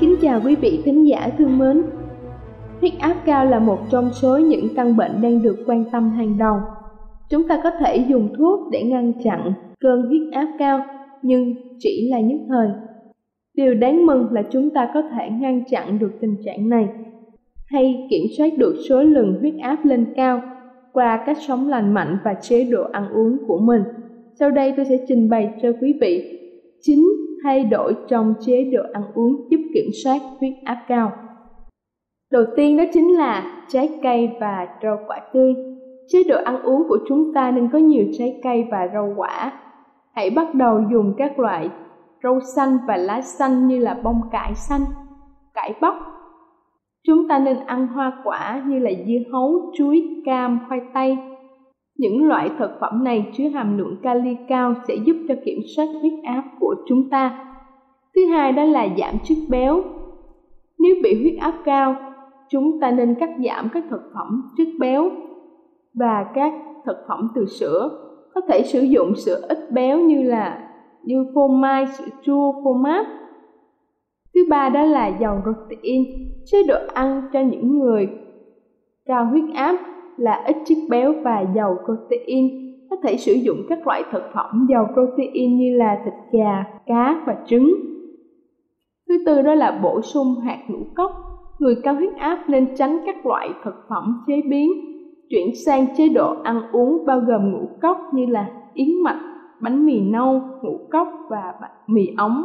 Kính 0.00 0.16
chào 0.22 0.40
quý 0.44 0.54
vị 0.54 0.82
khán 0.84 1.04
giả 1.04 1.30
thương 1.38 1.58
mến. 1.58 1.82
Huyết 2.80 2.92
áp 2.98 3.16
cao 3.24 3.46
là 3.46 3.58
một 3.58 3.78
trong 3.90 4.10
số 4.12 4.38
những 4.38 4.68
căn 4.76 4.96
bệnh 4.96 5.22
đang 5.22 5.42
được 5.42 5.56
quan 5.66 5.84
tâm 5.92 6.10
hàng 6.10 6.38
đầu. 6.38 6.56
Chúng 7.30 7.48
ta 7.48 7.60
có 7.64 7.70
thể 7.70 7.96
dùng 7.96 8.28
thuốc 8.38 8.60
để 8.72 8.82
ngăn 8.82 9.12
chặn 9.24 9.52
cơn 9.80 10.02
huyết 10.02 10.32
áp 10.32 10.48
cao, 10.58 10.80
nhưng 11.22 11.54
chỉ 11.78 12.08
là 12.10 12.20
nhất 12.20 12.40
thời. 12.48 12.68
Điều 13.54 13.74
đáng 13.74 14.06
mừng 14.06 14.32
là 14.32 14.42
chúng 14.50 14.70
ta 14.70 14.90
có 14.94 15.02
thể 15.02 15.30
ngăn 15.30 15.64
chặn 15.70 15.98
được 15.98 16.12
tình 16.20 16.36
trạng 16.44 16.68
này 16.68 16.88
hay 17.66 18.06
kiểm 18.10 18.22
soát 18.38 18.58
được 18.58 18.76
số 18.88 19.02
lần 19.02 19.38
huyết 19.40 19.54
áp 19.62 19.84
lên 19.84 20.06
cao 20.16 20.42
qua 20.92 21.22
cách 21.26 21.38
sống 21.48 21.68
lành 21.68 21.94
mạnh 21.94 22.18
và 22.24 22.34
chế 22.34 22.64
độ 22.64 22.82
ăn 22.92 23.08
uống 23.12 23.36
của 23.46 23.58
mình. 23.58 23.82
Sau 24.34 24.50
đây 24.50 24.72
tôi 24.76 24.84
sẽ 24.84 24.98
trình 25.08 25.28
bày 25.30 25.54
cho 25.62 25.72
quý 25.80 25.94
vị 26.00 26.38
chính 26.80 27.25
thay 27.42 27.64
đổi 27.64 27.94
trong 28.08 28.34
chế 28.46 28.64
độ 28.72 28.82
ăn 28.92 29.02
uống 29.14 29.50
giúp 29.50 29.60
kiểm 29.74 29.90
soát 30.04 30.20
huyết 30.40 30.52
áp 30.64 30.84
cao. 30.88 31.12
Đầu 32.32 32.44
tiên 32.56 32.76
đó 32.76 32.84
chính 32.92 33.16
là 33.16 33.64
trái 33.68 33.98
cây 34.02 34.30
và 34.40 34.68
rau 34.82 34.98
quả 35.06 35.20
tươi. 35.32 35.54
Chế 36.08 36.22
độ 36.28 36.36
ăn 36.44 36.62
uống 36.62 36.88
của 36.88 36.98
chúng 37.08 37.34
ta 37.34 37.50
nên 37.50 37.68
có 37.72 37.78
nhiều 37.78 38.04
trái 38.18 38.40
cây 38.42 38.64
và 38.70 38.88
rau 38.92 39.14
quả. 39.16 39.52
Hãy 40.14 40.30
bắt 40.30 40.54
đầu 40.54 40.80
dùng 40.92 41.14
các 41.16 41.38
loại 41.38 41.70
rau 42.22 42.40
xanh 42.56 42.78
và 42.86 42.96
lá 42.96 43.20
xanh 43.22 43.66
như 43.66 43.78
là 43.78 44.00
bông 44.02 44.20
cải 44.32 44.54
xanh, 44.54 44.80
cải 45.54 45.74
bắp. 45.80 45.94
Chúng 47.06 47.28
ta 47.28 47.38
nên 47.38 47.56
ăn 47.66 47.86
hoa 47.86 48.12
quả 48.24 48.62
như 48.66 48.78
là 48.78 48.90
dưa 49.06 49.32
hấu, 49.32 49.72
chuối, 49.78 50.22
cam, 50.24 50.60
khoai 50.68 50.80
tây. 50.94 51.18
Những 51.98 52.28
loại 52.28 52.50
thực 52.58 52.70
phẩm 52.80 53.04
này 53.04 53.32
chứa 53.36 53.48
hàm 53.48 53.78
lượng 53.78 53.96
kali 54.02 54.36
cao 54.48 54.74
sẽ 54.88 54.94
giúp 54.94 55.16
cho 55.28 55.34
kiểm 55.44 55.58
soát 55.76 55.86
huyết 56.00 56.12
áp 56.24 56.44
của 56.60 56.74
chúng 56.88 57.10
ta. 57.10 57.44
Thứ 58.14 58.26
hai 58.26 58.52
đó 58.52 58.64
là 58.64 58.88
giảm 58.98 59.14
chất 59.24 59.38
béo. 59.48 59.82
Nếu 60.78 60.94
bị 61.02 61.14
huyết 61.22 61.38
áp 61.40 61.54
cao, 61.64 61.96
chúng 62.50 62.80
ta 62.80 62.90
nên 62.90 63.14
cắt 63.14 63.30
giảm 63.46 63.68
các 63.72 63.84
thực 63.90 64.02
phẩm 64.14 64.42
chất 64.56 64.68
béo 64.78 65.10
và 65.94 66.26
các 66.34 66.52
thực 66.86 66.96
phẩm 67.08 67.28
từ 67.34 67.46
sữa. 67.46 67.90
Có 68.34 68.40
thể 68.48 68.62
sử 68.62 68.82
dụng 68.82 69.14
sữa 69.14 69.40
ít 69.48 69.58
béo 69.72 69.98
như 69.98 70.22
là 70.22 70.68
như 71.02 71.26
phô 71.34 71.48
mai, 71.48 71.86
sữa 71.86 72.08
chua, 72.22 72.52
phô 72.64 72.72
mát. 72.72 73.06
Thứ 74.34 74.40
ba 74.50 74.68
đó 74.68 74.82
là 74.82 75.18
dầu 75.20 75.36
protein. 75.42 76.04
Chế 76.44 76.62
độ 76.62 76.76
ăn 76.94 77.22
cho 77.32 77.40
những 77.40 77.78
người 77.78 78.08
cao 79.06 79.26
huyết 79.26 79.44
áp 79.54 79.76
là 80.16 80.42
ít 80.46 80.56
chất 80.66 80.78
béo 80.90 81.12
và 81.24 81.44
dầu 81.54 81.76
protein. 81.84 82.66
Có 82.90 82.96
thể 83.02 83.16
sử 83.16 83.32
dụng 83.32 83.56
các 83.68 83.86
loại 83.86 84.02
thực 84.12 84.22
phẩm 84.34 84.66
giàu 84.70 84.88
protein 84.92 85.56
như 85.56 85.76
là 85.76 85.98
thịt 86.04 86.14
gà, 86.32 86.64
cá 86.86 87.22
và 87.26 87.36
trứng. 87.46 87.74
Thứ 89.08 89.14
tư 89.26 89.42
đó 89.42 89.54
là 89.54 89.80
bổ 89.82 90.00
sung 90.00 90.34
hạt 90.44 90.58
ngũ 90.68 90.78
cốc. 90.96 91.10
Người 91.58 91.74
cao 91.82 91.94
huyết 91.94 92.14
áp 92.14 92.44
nên 92.48 92.74
tránh 92.76 92.98
các 93.06 93.26
loại 93.26 93.48
thực 93.64 93.74
phẩm 93.88 94.24
chế 94.26 94.42
biến, 94.50 94.70
chuyển 95.30 95.46
sang 95.66 95.86
chế 95.96 96.08
độ 96.08 96.34
ăn 96.42 96.62
uống 96.72 97.06
bao 97.06 97.20
gồm 97.20 97.52
ngũ 97.52 97.68
cốc 97.82 97.98
như 98.12 98.26
là 98.26 98.50
yến 98.74 98.88
mạch, 99.02 99.20
bánh 99.60 99.86
mì 99.86 100.00
nâu, 100.00 100.40
ngũ 100.62 100.78
cốc 100.90 101.08
và 101.30 101.52
mì 101.86 102.06
ống. 102.16 102.42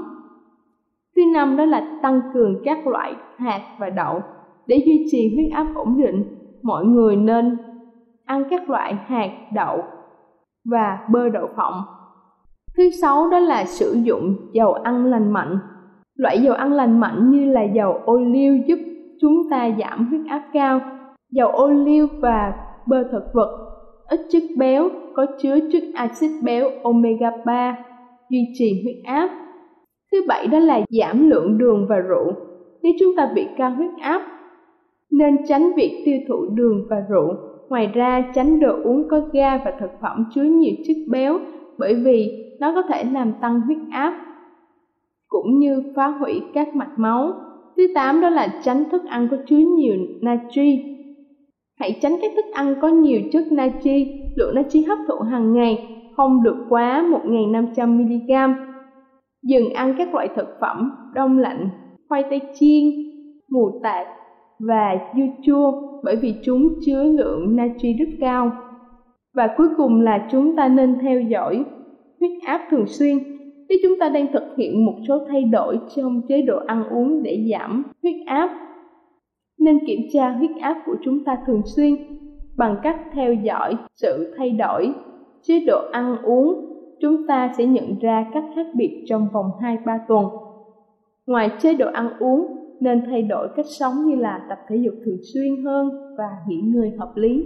Thứ 1.16 1.22
năm 1.34 1.58
đó 1.58 1.66
là 1.66 2.00
tăng 2.02 2.22
cường 2.34 2.62
các 2.64 2.88
loại 2.88 3.16
hạt 3.38 3.62
và 3.80 3.90
đậu. 3.90 4.22
Để 4.68 4.84
duy 4.86 5.06
trì 5.12 5.36
huyết 5.36 5.52
áp 5.52 5.68
ổn 5.76 6.02
định, 6.02 6.24
mọi 6.64 6.86
người 6.86 7.16
nên 7.16 7.58
ăn 8.26 8.44
các 8.50 8.70
loại 8.70 8.96
hạt 9.06 9.32
đậu 9.54 9.84
và 10.72 11.00
bơ 11.12 11.30
đậu 11.30 11.50
phộng. 11.56 11.82
Thứ 12.78 12.90
sáu 13.02 13.30
đó 13.30 13.40
là 13.40 13.66
sử 13.66 13.98
dụng 14.04 14.36
dầu 14.54 14.74
ăn 14.74 15.06
lành 15.06 15.32
mạnh. 15.34 15.60
Loại 16.16 16.40
dầu 16.42 16.56
ăn 16.56 16.74
lành 16.74 17.00
mạnh 17.00 17.32
như 17.32 17.52
là 17.52 17.64
dầu 17.64 18.02
ô 18.06 18.18
liu 18.18 18.56
giúp 18.68 18.80
chúng 19.22 19.50
ta 19.50 19.70
giảm 19.80 20.08
huyết 20.08 20.22
áp 20.30 20.44
cao. 20.54 20.80
Dầu 21.32 21.50
ô 21.50 21.68
liu 21.68 22.08
và 22.22 22.54
bơ 22.88 23.04
thực 23.12 23.24
vật 23.34 23.72
ít 24.10 24.20
chất 24.30 24.44
béo 24.58 24.90
có 25.16 25.26
chứa 25.42 25.60
chất 25.74 25.84
axit 25.94 26.32
béo 26.44 26.70
omega 26.84 27.32
3 27.46 27.78
duy 28.30 28.48
trì 28.54 28.82
huyết 28.84 28.96
áp. 29.06 29.30
Thứ 30.12 30.18
bảy 30.28 30.48
đó 30.48 30.60
là 30.60 30.82
giảm 30.90 31.30
lượng 31.30 31.58
đường 31.58 31.86
và 31.90 31.96
rượu. 31.96 32.34
Nếu 32.84 32.94
chúng 33.00 33.16
ta 33.18 33.32
bị 33.36 33.48
cao 33.58 33.72
huyết 33.72 33.92
áp, 34.02 34.22
nên 35.12 35.38
tránh 35.48 35.72
việc 35.76 36.02
tiêu 36.06 36.18
thụ 36.28 36.46
đường 36.46 36.88
và 36.90 37.06
rượu. 37.10 37.36
Ngoài 37.70 37.88
ra, 37.94 38.32
tránh 38.36 38.60
đồ 38.60 38.76
uống 38.84 39.08
có 39.10 39.22
ga 39.34 39.58
và 39.58 39.74
thực 39.80 39.92
phẩm 40.02 40.26
chứa 40.36 40.44
nhiều 40.44 40.74
chất 40.88 40.98
béo 41.10 41.40
bởi 41.78 41.96
vì 41.96 42.48
nó 42.60 42.74
có 42.76 42.82
thể 42.82 43.04
làm 43.04 43.34
tăng 43.42 43.62
huyết 43.62 43.78
áp 43.92 44.32
cũng 45.28 45.60
như 45.60 45.84
phá 45.96 46.08
hủy 46.08 46.42
các 46.54 46.76
mạch 46.76 47.00
máu. 47.00 47.34
Thứ 47.78 47.88
tám 47.96 48.22
đó 48.22 48.30
là 48.30 48.62
tránh 48.64 48.84
thức 48.92 49.02
ăn 49.10 49.28
có 49.32 49.38
chứa 49.48 49.58
nhiều 49.58 49.96
natri. 50.22 50.80
Hãy 51.80 52.00
tránh 52.02 52.16
các 52.22 52.32
thức 52.36 52.46
ăn 52.54 52.76
có 52.82 52.88
nhiều 52.88 53.22
chất 53.32 53.52
natri, 53.52 54.22
lượng 54.36 54.56
natri 54.56 54.84
hấp 54.84 54.98
thụ 55.08 55.16
hàng 55.16 55.54
ngày 55.54 55.88
không 56.16 56.44
được 56.44 56.66
quá 56.70 57.06
1.500mg. 57.26 58.54
Dừng 59.44 59.74
ăn 59.74 59.96
các 59.98 60.14
loại 60.14 60.30
thực 60.36 60.48
phẩm 60.62 60.92
đông 61.14 61.38
lạnh, 61.38 61.70
khoai 62.10 62.24
tây 62.30 62.42
chiên, 62.60 62.84
mù 63.50 63.80
tạt 63.84 64.08
và 64.68 64.98
dưa 65.16 65.28
chua 65.44 65.72
bởi 66.04 66.16
vì 66.16 66.36
chúng 66.44 66.70
chứa 66.86 67.04
lượng 67.04 67.56
natri 67.56 67.94
rất 67.94 68.10
cao. 68.20 68.52
Và 69.34 69.50
cuối 69.58 69.68
cùng 69.78 70.02
là 70.02 70.28
chúng 70.32 70.56
ta 70.56 70.68
nên 70.68 70.96
theo 71.02 71.22
dõi 71.22 71.64
huyết 72.20 72.32
áp 72.46 72.68
thường 72.72 72.88
xuyên. 72.88 73.18
Nếu 73.70 73.80
chúng 73.84 74.00
ta 74.00 74.10
đang 74.10 74.34
thực 74.34 74.44
hiện 74.58 74.86
một 74.86 74.96
số 75.08 75.20
thay 75.28 75.44
đổi 75.44 75.80
trong 75.96 76.22
chế 76.28 76.42
độ 76.42 76.60
ăn 76.68 76.84
uống 76.90 77.24
để 77.24 77.48
giảm 77.52 77.84
huyết 78.02 78.16
áp, 78.26 78.50
nên 79.60 79.80
kiểm 79.88 80.00
tra 80.14 80.30
huyết 80.30 80.52
áp 80.62 80.82
của 80.86 80.96
chúng 81.04 81.24
ta 81.24 81.38
thường 81.48 81.62
xuyên 81.66 81.96
bằng 82.58 82.76
cách 82.84 83.00
theo 83.14 83.34
dõi 83.34 83.76
sự 83.96 84.34
thay 84.38 84.50
đổi 84.50 84.94
chế 85.42 85.60
độ 85.68 85.82
ăn 85.92 86.18
uống, 86.24 86.66
chúng 87.02 87.28
ta 87.28 87.54
sẽ 87.58 87.66
nhận 87.66 88.00
ra 88.00 88.26
các 88.34 88.44
khác 88.56 88.68
biệt 88.76 89.04
trong 89.08 89.28
vòng 89.34 89.52
2-3 89.60 90.00
tuần. 90.08 90.26
Ngoài 91.26 91.50
chế 91.60 91.74
độ 91.74 91.88
ăn 91.94 92.10
uống, 92.20 92.61
nên 92.82 93.02
thay 93.06 93.22
đổi 93.22 93.48
cách 93.56 93.66
sống 93.80 94.06
như 94.06 94.16
là 94.16 94.40
tập 94.50 94.58
thể 94.70 94.76
dục 94.76 94.94
thường 95.06 95.18
xuyên 95.34 95.66
hơn 95.66 95.90
và 96.18 96.30
nghỉ 96.48 96.62
ngơi 96.62 96.92
hợp 97.00 97.12
lý. 97.16 97.44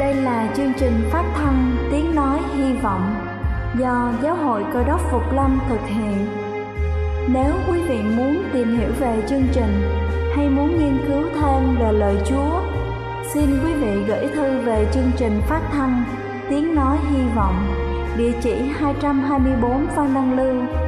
Đây 0.00 0.14
là 0.14 0.52
chương 0.56 0.72
trình 0.76 0.92
phát 1.12 1.32
thanh 1.34 1.76
Tiếng 1.92 2.14
Nói 2.14 2.38
Hy 2.56 2.72
Vọng 2.82 3.14
do 3.80 4.12
Giáo 4.22 4.36
hội 4.36 4.64
Cơ 4.72 4.84
đốc 4.84 5.00
Phục 5.12 5.22
Lâm 5.34 5.58
thực 5.68 5.80
hiện. 5.86 6.26
Nếu 7.34 7.52
quý 7.68 7.80
vị 7.88 7.98
muốn 8.16 8.36
tìm 8.52 8.68
hiểu 8.68 8.90
về 9.00 9.22
chương 9.28 9.46
trình 9.52 9.72
hay 10.34 10.48
muốn 10.48 10.68
nghiên 10.78 10.98
cứu 11.08 11.22
thêm 11.34 11.76
về 11.80 11.92
lời 11.92 12.16
Chúa, 12.26 12.60
xin 13.34 13.44
quý 13.64 13.72
vị 13.74 14.04
gửi 14.08 14.26
thư 14.34 14.60
về 14.60 14.86
chương 14.92 15.10
trình 15.16 15.32
phát 15.48 15.60
thanh 15.72 16.04
Tiếng 16.50 16.74
Nói 16.74 16.98
Hy 17.10 17.22
Vọng, 17.36 17.56
địa 18.18 18.32
chỉ 18.40 18.54
224 18.54 19.86
Phan 19.86 20.14
Đăng 20.14 20.36
Lưu, 20.36 20.87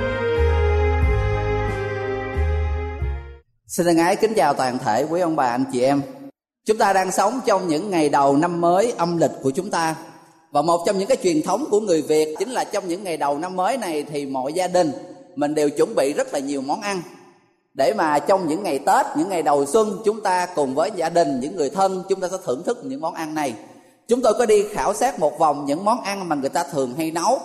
Xin 3.71 3.85
thân 3.85 3.97
ái 3.97 4.15
kính 4.15 4.33
chào 4.33 4.53
toàn 4.53 4.77
thể 4.77 5.05
quý 5.09 5.21
ông 5.21 5.35
bà 5.35 5.45
anh 5.45 5.63
chị 5.71 5.81
em. 5.81 6.01
Chúng 6.65 6.77
ta 6.77 6.93
đang 6.93 7.11
sống 7.11 7.39
trong 7.45 7.67
những 7.67 7.89
ngày 7.89 8.09
đầu 8.09 8.37
năm 8.37 8.61
mới 8.61 8.93
âm 8.97 9.17
lịch 9.17 9.31
của 9.43 9.51
chúng 9.51 9.69
ta. 9.69 9.95
Và 10.51 10.61
một 10.61 10.83
trong 10.85 10.97
những 10.97 11.07
cái 11.07 11.17
truyền 11.23 11.41
thống 11.41 11.65
của 11.71 11.79
người 11.79 12.01
Việt 12.01 12.35
chính 12.39 12.49
là 12.49 12.63
trong 12.63 12.87
những 12.87 13.03
ngày 13.03 13.17
đầu 13.17 13.37
năm 13.37 13.55
mới 13.55 13.77
này 13.77 14.03
thì 14.03 14.25
mọi 14.25 14.53
gia 14.53 14.67
đình 14.67 14.91
mình 15.35 15.55
đều 15.55 15.69
chuẩn 15.69 15.95
bị 15.95 16.13
rất 16.13 16.33
là 16.33 16.39
nhiều 16.39 16.61
món 16.61 16.81
ăn 16.81 17.01
để 17.73 17.93
mà 17.93 18.19
trong 18.19 18.47
những 18.47 18.63
ngày 18.63 18.79
Tết, 18.79 19.05
những 19.17 19.29
ngày 19.29 19.41
đầu 19.41 19.65
xuân 19.65 20.01
chúng 20.05 20.21
ta 20.21 20.47
cùng 20.55 20.75
với 20.75 20.91
gia 20.95 21.09
đình, 21.09 21.39
những 21.39 21.55
người 21.55 21.69
thân 21.69 22.03
chúng 22.09 22.19
ta 22.19 22.27
sẽ 22.31 22.37
thưởng 22.45 22.63
thức 22.65 22.79
những 22.83 23.01
món 23.01 23.13
ăn 23.13 23.35
này. 23.35 23.53
Chúng 24.07 24.21
tôi 24.21 24.33
có 24.33 24.45
đi 24.45 24.63
khảo 24.73 24.93
sát 24.93 25.19
một 25.19 25.39
vòng 25.39 25.65
những 25.65 25.85
món 25.85 26.01
ăn 26.01 26.29
mà 26.29 26.35
người 26.35 26.49
ta 26.49 26.63
thường 26.63 26.93
hay 26.97 27.11
nấu, 27.11 27.39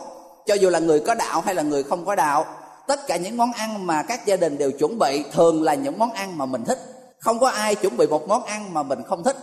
cho 0.47 0.55
dù 0.55 0.71
là 0.71 0.79
người 0.79 1.01
có 1.01 1.15
đạo 1.15 1.41
hay 1.41 1.55
là 1.55 1.63
người 1.63 1.83
không 1.83 2.05
có 2.05 2.15
đạo 2.15 2.45
tất 2.87 3.07
cả 3.07 3.17
những 3.17 3.37
món 3.37 3.53
ăn 3.53 3.87
mà 3.87 4.03
các 4.03 4.27
gia 4.27 4.37
đình 4.37 4.59
đều 4.59 4.73
chuẩn 4.73 4.99
bị 4.99 5.23
thường 5.33 5.63
là 5.63 5.75
những 5.75 5.99
món 5.99 6.13
ăn 6.13 6.39
mà 6.39 6.47
mình 6.47 6.65
thích. 6.65 6.79
Không 7.19 7.39
có 7.39 7.49
ai 7.49 7.75
chuẩn 7.75 7.97
bị 7.97 8.07
một 8.07 8.29
món 8.29 8.45
ăn 8.45 8.75
mà 8.75 8.83
mình 8.83 9.03
không 9.07 9.25
thích. 9.25 9.37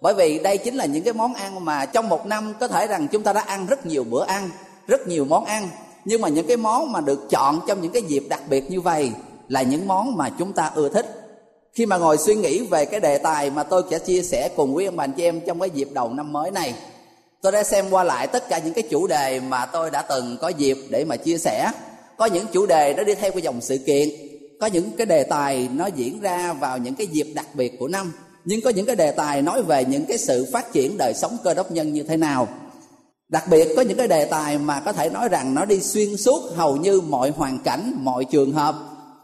Bởi 0.00 0.14
vì 0.14 0.38
đây 0.38 0.58
chính 0.58 0.74
là 0.74 0.86
những 0.86 1.04
cái 1.04 1.12
món 1.12 1.34
ăn 1.34 1.64
mà 1.64 1.86
trong 1.86 2.08
một 2.08 2.26
năm 2.26 2.54
có 2.60 2.68
thể 2.68 2.86
rằng 2.86 3.08
chúng 3.08 3.22
ta 3.22 3.32
đã 3.32 3.40
ăn 3.40 3.66
rất 3.66 3.86
nhiều 3.86 4.04
bữa 4.04 4.24
ăn, 4.24 4.50
rất 4.86 5.08
nhiều 5.08 5.24
món 5.24 5.44
ăn. 5.44 5.68
Nhưng 6.04 6.20
mà 6.20 6.28
những 6.28 6.46
cái 6.46 6.56
món 6.56 6.92
mà 6.92 7.00
được 7.00 7.30
chọn 7.30 7.60
trong 7.66 7.80
những 7.80 7.92
cái 7.92 8.02
dịp 8.02 8.22
đặc 8.28 8.40
biệt 8.48 8.70
như 8.70 8.80
vậy 8.80 9.12
là 9.48 9.62
những 9.62 9.88
món 9.88 10.16
mà 10.16 10.30
chúng 10.38 10.52
ta 10.52 10.70
ưa 10.74 10.88
thích. 10.88 11.06
Khi 11.74 11.86
mà 11.86 11.96
ngồi 11.96 12.18
suy 12.18 12.34
nghĩ 12.34 12.66
về 12.66 12.84
cái 12.84 13.00
đề 13.00 13.18
tài 13.18 13.50
mà 13.50 13.62
tôi 13.62 13.82
sẽ 13.90 13.98
chia 13.98 14.22
sẻ 14.22 14.50
cùng 14.56 14.76
quý 14.76 14.84
ông 14.84 14.96
bà 14.96 15.04
anh 15.04 15.12
chị 15.12 15.22
em 15.22 15.40
trong 15.40 15.60
cái 15.60 15.70
dịp 15.70 15.88
đầu 15.92 16.08
năm 16.08 16.32
mới 16.32 16.50
này, 16.50 16.74
tôi 17.42 17.52
đã 17.52 17.62
xem 17.62 17.90
qua 17.90 18.04
lại 18.04 18.26
tất 18.26 18.48
cả 18.48 18.58
những 18.58 18.74
cái 18.74 18.84
chủ 18.90 19.06
đề 19.06 19.40
mà 19.40 19.66
tôi 19.66 19.90
đã 19.90 20.02
từng 20.02 20.36
có 20.40 20.48
dịp 20.48 20.78
để 20.90 21.04
mà 21.04 21.16
chia 21.16 21.38
sẻ 21.38 21.70
có 22.20 22.26
những 22.26 22.46
chủ 22.52 22.66
đề 22.66 22.94
nó 22.96 23.04
đi 23.04 23.14
theo 23.14 23.32
cái 23.32 23.42
dòng 23.42 23.60
sự 23.60 23.78
kiện, 23.78 24.08
có 24.60 24.66
những 24.66 24.90
cái 24.96 25.06
đề 25.06 25.22
tài 25.22 25.68
nó 25.74 25.86
diễn 25.86 26.20
ra 26.20 26.52
vào 26.52 26.78
những 26.78 26.94
cái 26.94 27.06
dịp 27.06 27.26
đặc 27.34 27.46
biệt 27.54 27.78
của 27.78 27.88
năm, 27.88 28.12
nhưng 28.44 28.60
có 28.60 28.70
những 28.70 28.86
cái 28.86 28.96
đề 28.96 29.10
tài 29.10 29.42
nói 29.42 29.62
về 29.62 29.84
những 29.84 30.04
cái 30.04 30.18
sự 30.18 30.46
phát 30.52 30.72
triển 30.72 30.98
đời 30.98 31.14
sống 31.14 31.36
cơ 31.44 31.54
đốc 31.54 31.72
nhân 31.72 31.92
như 31.92 32.02
thế 32.02 32.16
nào. 32.16 32.48
Đặc 33.28 33.44
biệt 33.50 33.68
có 33.76 33.82
những 33.82 33.96
cái 33.96 34.08
đề 34.08 34.24
tài 34.24 34.58
mà 34.58 34.80
có 34.80 34.92
thể 34.92 35.10
nói 35.10 35.28
rằng 35.28 35.54
nó 35.54 35.64
đi 35.64 35.80
xuyên 35.80 36.16
suốt 36.16 36.42
hầu 36.54 36.76
như 36.76 37.00
mọi 37.00 37.30
hoàn 37.30 37.58
cảnh, 37.58 37.92
mọi 37.96 38.24
trường 38.24 38.52
hợp, 38.52 38.74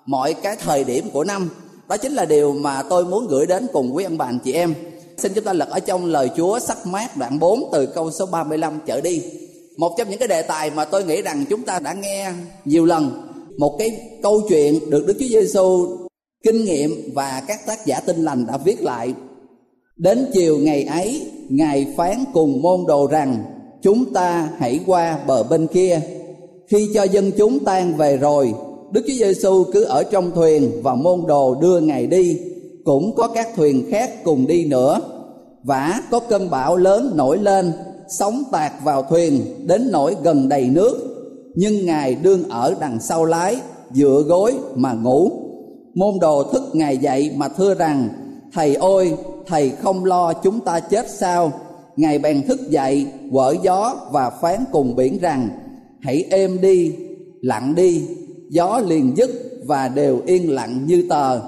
mọi 0.06 0.34
cái 0.34 0.56
thời 0.56 0.84
điểm 0.84 1.10
của 1.10 1.24
năm. 1.24 1.50
Đó 1.88 1.96
chính 1.96 2.12
là 2.12 2.24
điều 2.24 2.52
mà 2.52 2.82
tôi 2.82 3.04
muốn 3.04 3.26
gửi 3.26 3.46
đến 3.46 3.66
cùng 3.72 3.96
quý 3.96 4.04
ông 4.04 4.18
bà 4.18 4.26
anh 4.26 4.38
chị 4.38 4.52
em. 4.52 4.74
Xin 5.18 5.32
chúng 5.34 5.44
ta 5.44 5.52
lật 5.52 5.68
ở 5.68 5.80
trong 5.80 6.04
lời 6.04 6.30
Chúa 6.36 6.58
sắc 6.58 6.86
mát 6.86 7.16
đoạn 7.16 7.38
4 7.38 7.68
từ 7.72 7.86
câu 7.86 8.10
số 8.10 8.26
35 8.26 8.78
trở 8.86 9.00
đi 9.00 9.22
một 9.76 9.94
trong 9.98 10.10
những 10.10 10.18
cái 10.18 10.28
đề 10.28 10.42
tài 10.42 10.70
mà 10.70 10.84
tôi 10.84 11.04
nghĩ 11.04 11.22
rằng 11.22 11.44
chúng 11.50 11.62
ta 11.62 11.78
đã 11.78 11.92
nghe 11.92 12.32
nhiều 12.64 12.84
lần, 12.84 13.10
một 13.58 13.76
cái 13.78 14.00
câu 14.22 14.42
chuyện 14.48 14.90
được 14.90 15.06
Đức 15.06 15.14
Chúa 15.20 15.26
Giêsu 15.28 15.86
kinh 16.44 16.64
nghiệm 16.64 16.90
và 17.14 17.42
các 17.48 17.66
tác 17.66 17.86
giả 17.86 18.00
tinh 18.00 18.24
lành 18.24 18.46
đã 18.46 18.56
viết 18.56 18.82
lại. 18.82 19.14
Đến 19.96 20.26
chiều 20.32 20.58
ngày 20.58 20.84
ấy, 20.84 21.30
ngài 21.48 21.86
phán 21.96 22.24
cùng 22.32 22.62
môn 22.62 22.86
đồ 22.86 23.06
rằng, 23.06 23.44
chúng 23.82 24.12
ta 24.12 24.48
hãy 24.58 24.80
qua 24.86 25.18
bờ 25.26 25.42
bên 25.42 25.66
kia. 25.66 26.00
Khi 26.68 26.88
cho 26.94 27.02
dân 27.02 27.30
chúng 27.38 27.64
tan 27.64 27.94
về 27.96 28.16
rồi, 28.16 28.54
Đức 28.92 29.02
Chúa 29.06 29.14
Giêsu 29.14 29.64
cứ 29.72 29.84
ở 29.84 30.02
trong 30.02 30.30
thuyền 30.34 30.70
và 30.82 30.94
môn 30.94 31.22
đồ 31.26 31.54
đưa 31.54 31.80
ngài 31.80 32.06
đi. 32.06 32.40
Cũng 32.84 33.14
có 33.16 33.28
các 33.28 33.48
thuyền 33.56 33.86
khác 33.90 34.24
cùng 34.24 34.46
đi 34.46 34.64
nữa. 34.64 35.00
Vả 35.62 36.00
có 36.10 36.20
cơn 36.20 36.50
bão 36.50 36.76
lớn 36.76 37.12
nổi 37.14 37.38
lên 37.38 37.72
sóng 38.08 38.42
tạt 38.52 38.72
vào 38.84 39.02
thuyền, 39.02 39.66
đến 39.66 39.88
nỗi 39.90 40.16
gần 40.22 40.48
đầy 40.48 40.68
nước. 40.68 40.98
Nhưng 41.54 41.86
ngài 41.86 42.14
đương 42.14 42.48
ở 42.48 42.74
đằng 42.80 43.00
sau 43.00 43.24
lái, 43.24 43.56
dựa 43.92 44.22
gối 44.26 44.54
mà 44.74 44.92
ngủ. 44.92 45.30
Môn 45.94 46.18
đồ 46.20 46.42
thức 46.42 46.62
ngài 46.72 46.98
dậy 46.98 47.30
mà 47.36 47.48
thưa 47.48 47.74
rằng, 47.74 48.08
thầy 48.52 48.74
ôi 48.74 49.16
thầy 49.46 49.70
không 49.70 50.04
lo 50.04 50.32
chúng 50.32 50.60
ta 50.60 50.80
chết 50.80 51.10
sao? 51.10 51.52
Ngài 51.96 52.18
bèn 52.18 52.42
thức 52.42 52.70
dậy, 52.70 53.06
quở 53.32 53.54
gió 53.62 53.96
và 54.10 54.30
phán 54.30 54.64
cùng 54.72 54.96
biển 54.96 55.18
rằng, 55.18 55.48
hãy 56.00 56.24
êm 56.30 56.60
đi, 56.60 56.94
lặng 57.40 57.74
đi, 57.74 58.08
gió 58.50 58.80
liền 58.86 59.16
dứt 59.16 59.30
và 59.66 59.88
đều 59.88 60.20
yên 60.26 60.50
lặng 60.54 60.86
như 60.86 61.06
tờ. 61.10 61.40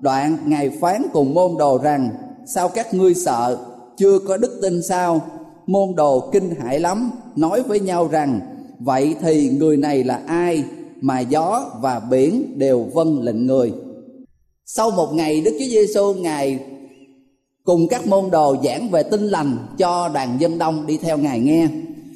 Đoạn 0.00 0.36
ngài 0.46 0.70
phán 0.70 1.02
cùng 1.12 1.34
môn 1.34 1.50
đồ 1.58 1.78
rằng, 1.78 2.10
sao 2.46 2.68
các 2.68 2.94
ngươi 2.94 3.14
sợ? 3.14 3.58
Chưa 3.96 4.18
có 4.18 4.36
đức 4.36 4.58
tin 4.62 4.82
sao? 4.82 5.20
Môn 5.66 5.94
đồ 5.96 6.30
kinh 6.32 6.54
hãi 6.60 6.80
lắm, 6.80 7.10
nói 7.36 7.62
với 7.62 7.80
nhau 7.80 8.08
rằng, 8.08 8.40
vậy 8.78 9.14
thì 9.20 9.50
người 9.50 9.76
này 9.76 10.04
là 10.04 10.20
ai 10.26 10.64
mà 11.00 11.20
gió 11.20 11.70
và 11.80 12.00
biển 12.00 12.58
đều 12.58 12.86
vâng 12.94 13.22
lệnh 13.22 13.46
người? 13.46 13.72
Sau 14.66 14.90
một 14.90 15.14
ngày, 15.14 15.40
đức 15.40 15.50
chúa 15.58 15.70
giêsu 15.70 16.14
ngài 16.14 16.58
cùng 17.64 17.88
các 17.88 18.06
môn 18.06 18.30
đồ 18.30 18.56
giảng 18.64 18.88
về 18.90 19.02
tinh 19.02 19.28
lành 19.28 19.56
cho 19.78 20.08
đoàn 20.08 20.36
dân 20.38 20.58
đông 20.58 20.86
đi 20.86 20.96
theo 20.96 21.18
ngài 21.18 21.40
nghe. 21.40 21.68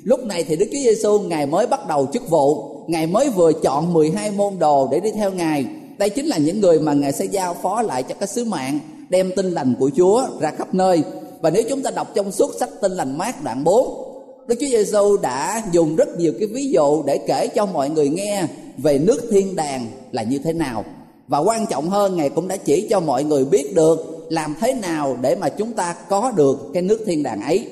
Lúc 0.04 0.24
này 0.24 0.44
thì 0.44 0.56
đức 0.56 0.66
chúa 0.72 0.78
giêsu 0.78 1.18
ngài 1.18 1.46
mới 1.46 1.66
bắt 1.66 1.88
đầu 1.88 2.06
chức 2.12 2.30
vụ. 2.30 2.76
Ngài 2.88 3.06
mới 3.06 3.30
vừa 3.30 3.52
chọn 3.52 3.92
12 3.92 4.30
môn 4.30 4.58
đồ 4.58 4.88
để 4.92 5.00
đi 5.00 5.10
theo 5.12 5.30
ngài. 5.30 5.66
Đây 5.98 6.10
chính 6.10 6.26
là 6.26 6.38
những 6.38 6.60
người 6.60 6.80
mà 6.80 6.92
ngài 6.92 7.12
sẽ 7.12 7.24
giao 7.24 7.54
phó 7.54 7.82
lại 7.82 8.02
cho 8.02 8.14
các 8.20 8.28
sứ 8.28 8.44
mạng, 8.44 8.78
đem 9.08 9.30
tin 9.36 9.50
lành 9.50 9.74
của 9.78 9.90
chúa 9.96 10.26
ra 10.40 10.50
khắp 10.50 10.74
nơi 10.74 11.02
và 11.40 11.50
nếu 11.50 11.62
chúng 11.68 11.82
ta 11.82 11.90
đọc 11.90 12.14
trong 12.14 12.32
suốt 12.32 12.50
sách 12.60 12.70
tin 12.80 12.92
lành 12.92 13.18
mát 13.18 13.44
đoạn 13.44 13.64
4 13.64 14.16
Đức 14.46 14.54
Chúa 14.60 14.66
Giêsu 14.66 15.16
đã 15.16 15.62
dùng 15.72 15.96
rất 15.96 16.18
nhiều 16.18 16.32
cái 16.38 16.48
ví 16.48 16.70
dụ 16.70 17.02
để 17.06 17.18
kể 17.18 17.46
cho 17.46 17.66
mọi 17.66 17.90
người 17.90 18.08
nghe 18.08 18.46
về 18.78 18.98
nước 18.98 19.22
thiên 19.30 19.56
đàng 19.56 19.86
là 20.12 20.22
như 20.22 20.38
thế 20.38 20.52
nào. 20.52 20.84
Và 21.28 21.38
quan 21.38 21.66
trọng 21.66 21.90
hơn, 21.90 22.16
ngài 22.16 22.30
cũng 22.30 22.48
đã 22.48 22.56
chỉ 22.56 22.86
cho 22.90 23.00
mọi 23.00 23.24
người 23.24 23.44
biết 23.44 23.74
được 23.74 24.26
làm 24.30 24.54
thế 24.60 24.74
nào 24.74 25.16
để 25.20 25.36
mà 25.36 25.48
chúng 25.48 25.72
ta 25.72 25.94
có 26.08 26.32
được 26.36 26.70
cái 26.74 26.82
nước 26.82 27.02
thiên 27.06 27.22
đàng 27.22 27.42
ấy. 27.42 27.66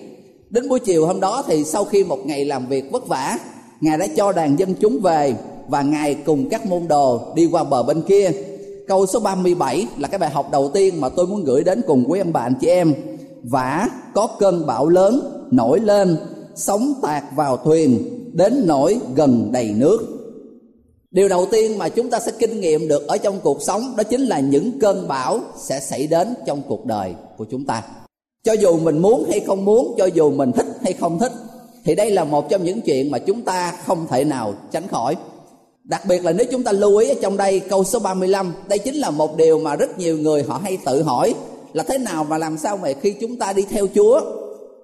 Đến 0.50 0.68
buổi 0.68 0.78
chiều 0.78 1.06
hôm 1.06 1.20
đó 1.20 1.44
thì 1.46 1.64
sau 1.64 1.84
khi 1.84 2.04
một 2.04 2.26
ngày 2.26 2.44
làm 2.44 2.66
việc 2.66 2.92
vất 2.92 3.08
vả, 3.08 3.38
ngài 3.80 3.98
đã 3.98 4.06
cho 4.16 4.32
đàn 4.32 4.58
dân 4.58 4.74
chúng 4.80 5.00
về 5.00 5.34
và 5.68 5.82
ngài 5.82 6.14
cùng 6.14 6.48
các 6.48 6.66
môn 6.66 6.88
đồ 6.88 7.20
đi 7.34 7.48
qua 7.52 7.64
bờ 7.64 7.82
bên 7.82 8.02
kia. 8.02 8.30
Câu 8.88 9.06
số 9.06 9.20
37 9.20 9.86
là 9.98 10.08
cái 10.08 10.18
bài 10.18 10.30
học 10.30 10.48
đầu 10.52 10.70
tiên 10.74 11.00
mà 11.00 11.08
tôi 11.08 11.26
muốn 11.26 11.44
gửi 11.44 11.64
đến 11.64 11.82
cùng 11.86 12.04
quý 12.08 12.18
ông 12.18 12.32
bà, 12.32 12.40
anh 12.40 12.54
chị 12.60 12.66
em 12.66 12.94
vả, 13.50 13.88
có 14.14 14.26
cơn 14.38 14.66
bão 14.66 14.88
lớn, 14.88 15.46
nổi 15.50 15.80
lên, 15.80 16.16
sóng 16.54 16.94
tạt 17.02 17.24
vào 17.36 17.56
thuyền, 17.56 18.04
đến 18.32 18.62
nỗi 18.66 18.98
gần 19.14 19.52
đầy 19.52 19.68
nước. 19.76 19.98
Điều 21.10 21.28
đầu 21.28 21.46
tiên 21.50 21.78
mà 21.78 21.88
chúng 21.88 22.10
ta 22.10 22.20
sẽ 22.20 22.32
kinh 22.38 22.60
nghiệm 22.60 22.88
được 22.88 23.06
ở 23.06 23.18
trong 23.18 23.40
cuộc 23.42 23.62
sống 23.62 23.94
đó 23.96 24.02
chính 24.02 24.20
là 24.20 24.40
những 24.40 24.78
cơn 24.80 25.08
bão 25.08 25.40
sẽ 25.56 25.80
xảy 25.80 26.06
đến 26.06 26.34
trong 26.46 26.62
cuộc 26.68 26.84
đời 26.84 27.14
của 27.36 27.44
chúng 27.50 27.64
ta. 27.64 27.82
Cho 28.44 28.52
dù 28.52 28.78
mình 28.78 28.98
muốn 28.98 29.24
hay 29.30 29.40
không 29.40 29.64
muốn, 29.64 29.94
cho 29.98 30.06
dù 30.06 30.30
mình 30.30 30.52
thích 30.52 30.66
hay 30.82 30.92
không 30.92 31.18
thích, 31.18 31.32
thì 31.84 31.94
đây 31.94 32.10
là 32.10 32.24
một 32.24 32.48
trong 32.48 32.64
những 32.64 32.80
chuyện 32.80 33.10
mà 33.10 33.18
chúng 33.18 33.42
ta 33.42 33.76
không 33.86 34.06
thể 34.10 34.24
nào 34.24 34.54
tránh 34.72 34.88
khỏi. 34.88 35.16
Đặc 35.84 36.02
biệt 36.08 36.24
là 36.24 36.32
nếu 36.32 36.46
chúng 36.50 36.62
ta 36.62 36.72
lưu 36.72 36.96
ý 36.96 37.08
ở 37.08 37.14
trong 37.22 37.36
đây, 37.36 37.60
câu 37.60 37.84
số 37.84 37.98
35 37.98 38.54
Đây 38.68 38.78
chính 38.78 38.94
là 38.94 39.10
một 39.10 39.36
điều 39.36 39.58
mà 39.58 39.76
rất 39.76 39.98
nhiều 39.98 40.18
người 40.18 40.42
họ 40.42 40.60
hay 40.62 40.78
tự 40.84 41.02
hỏi. 41.02 41.34
Là 41.74 41.82
thế 41.82 41.98
nào 41.98 42.24
và 42.24 42.38
làm 42.38 42.58
sao 42.58 42.76
mà 42.76 42.88
khi 43.00 43.14
chúng 43.20 43.36
ta 43.36 43.52
đi 43.52 43.62
theo 43.70 43.86
Chúa 43.94 44.20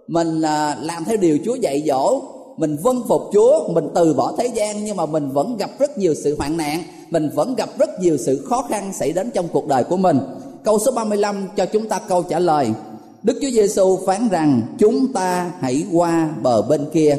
Mình 0.06 0.42
à, 0.42 0.76
làm 0.80 1.04
theo 1.04 1.16
điều 1.16 1.38
Chúa 1.44 1.54
dạy 1.54 1.82
dỗ 1.87 2.23
Mình 2.56 2.76
vâng 2.82 3.02
phục 3.09 3.23
Chúa 3.32 3.68
Mình 3.68 3.88
từ 3.94 4.14
bỏ 4.14 4.32
thế 4.38 4.47
gian 4.47 4.85
Nhưng 4.85 4.97
mà 4.97 5.06
mình 5.06 5.30
vẫn 5.30 5.56
gặp 5.56 5.70
rất 5.78 5.99
nhiều 5.99 6.14
sự 6.14 6.37
hoạn 6.38 6.56
nạn 6.56 6.82
Mình 7.11 7.30
vẫn 7.35 7.54
gặp 7.54 7.68
rất 7.78 8.00
nhiều 8.00 8.16
sự 8.16 8.47
khó 8.49 8.66
khăn 8.70 8.92
xảy 8.92 9.12
đến 9.12 9.30
trong 9.30 9.49
cuộc 9.52 9.66
đời 9.66 9.85
của 9.85 9.97
mình 9.97 10.18
Câu 10.64 10.70
Câu 10.70 10.78
số 10.78 10.92
35 10.92 11.49
cho 11.56 11.66
chúng 11.66 11.88
ta 11.88 11.99
câu 11.99 12.23
trả 12.23 12.38
lời. 12.38 12.70
Đức 13.23 13.38
Chúa 13.42 13.50
Giêsu 13.50 13.99
phán 14.06 14.28
rằng 14.28 14.62
chúng 14.78 15.12
ta 15.12 15.52
hãy 15.61 15.85
qua 15.92 16.30
bờ 16.42 16.62
bên 16.62 16.87
kia. 16.92 17.16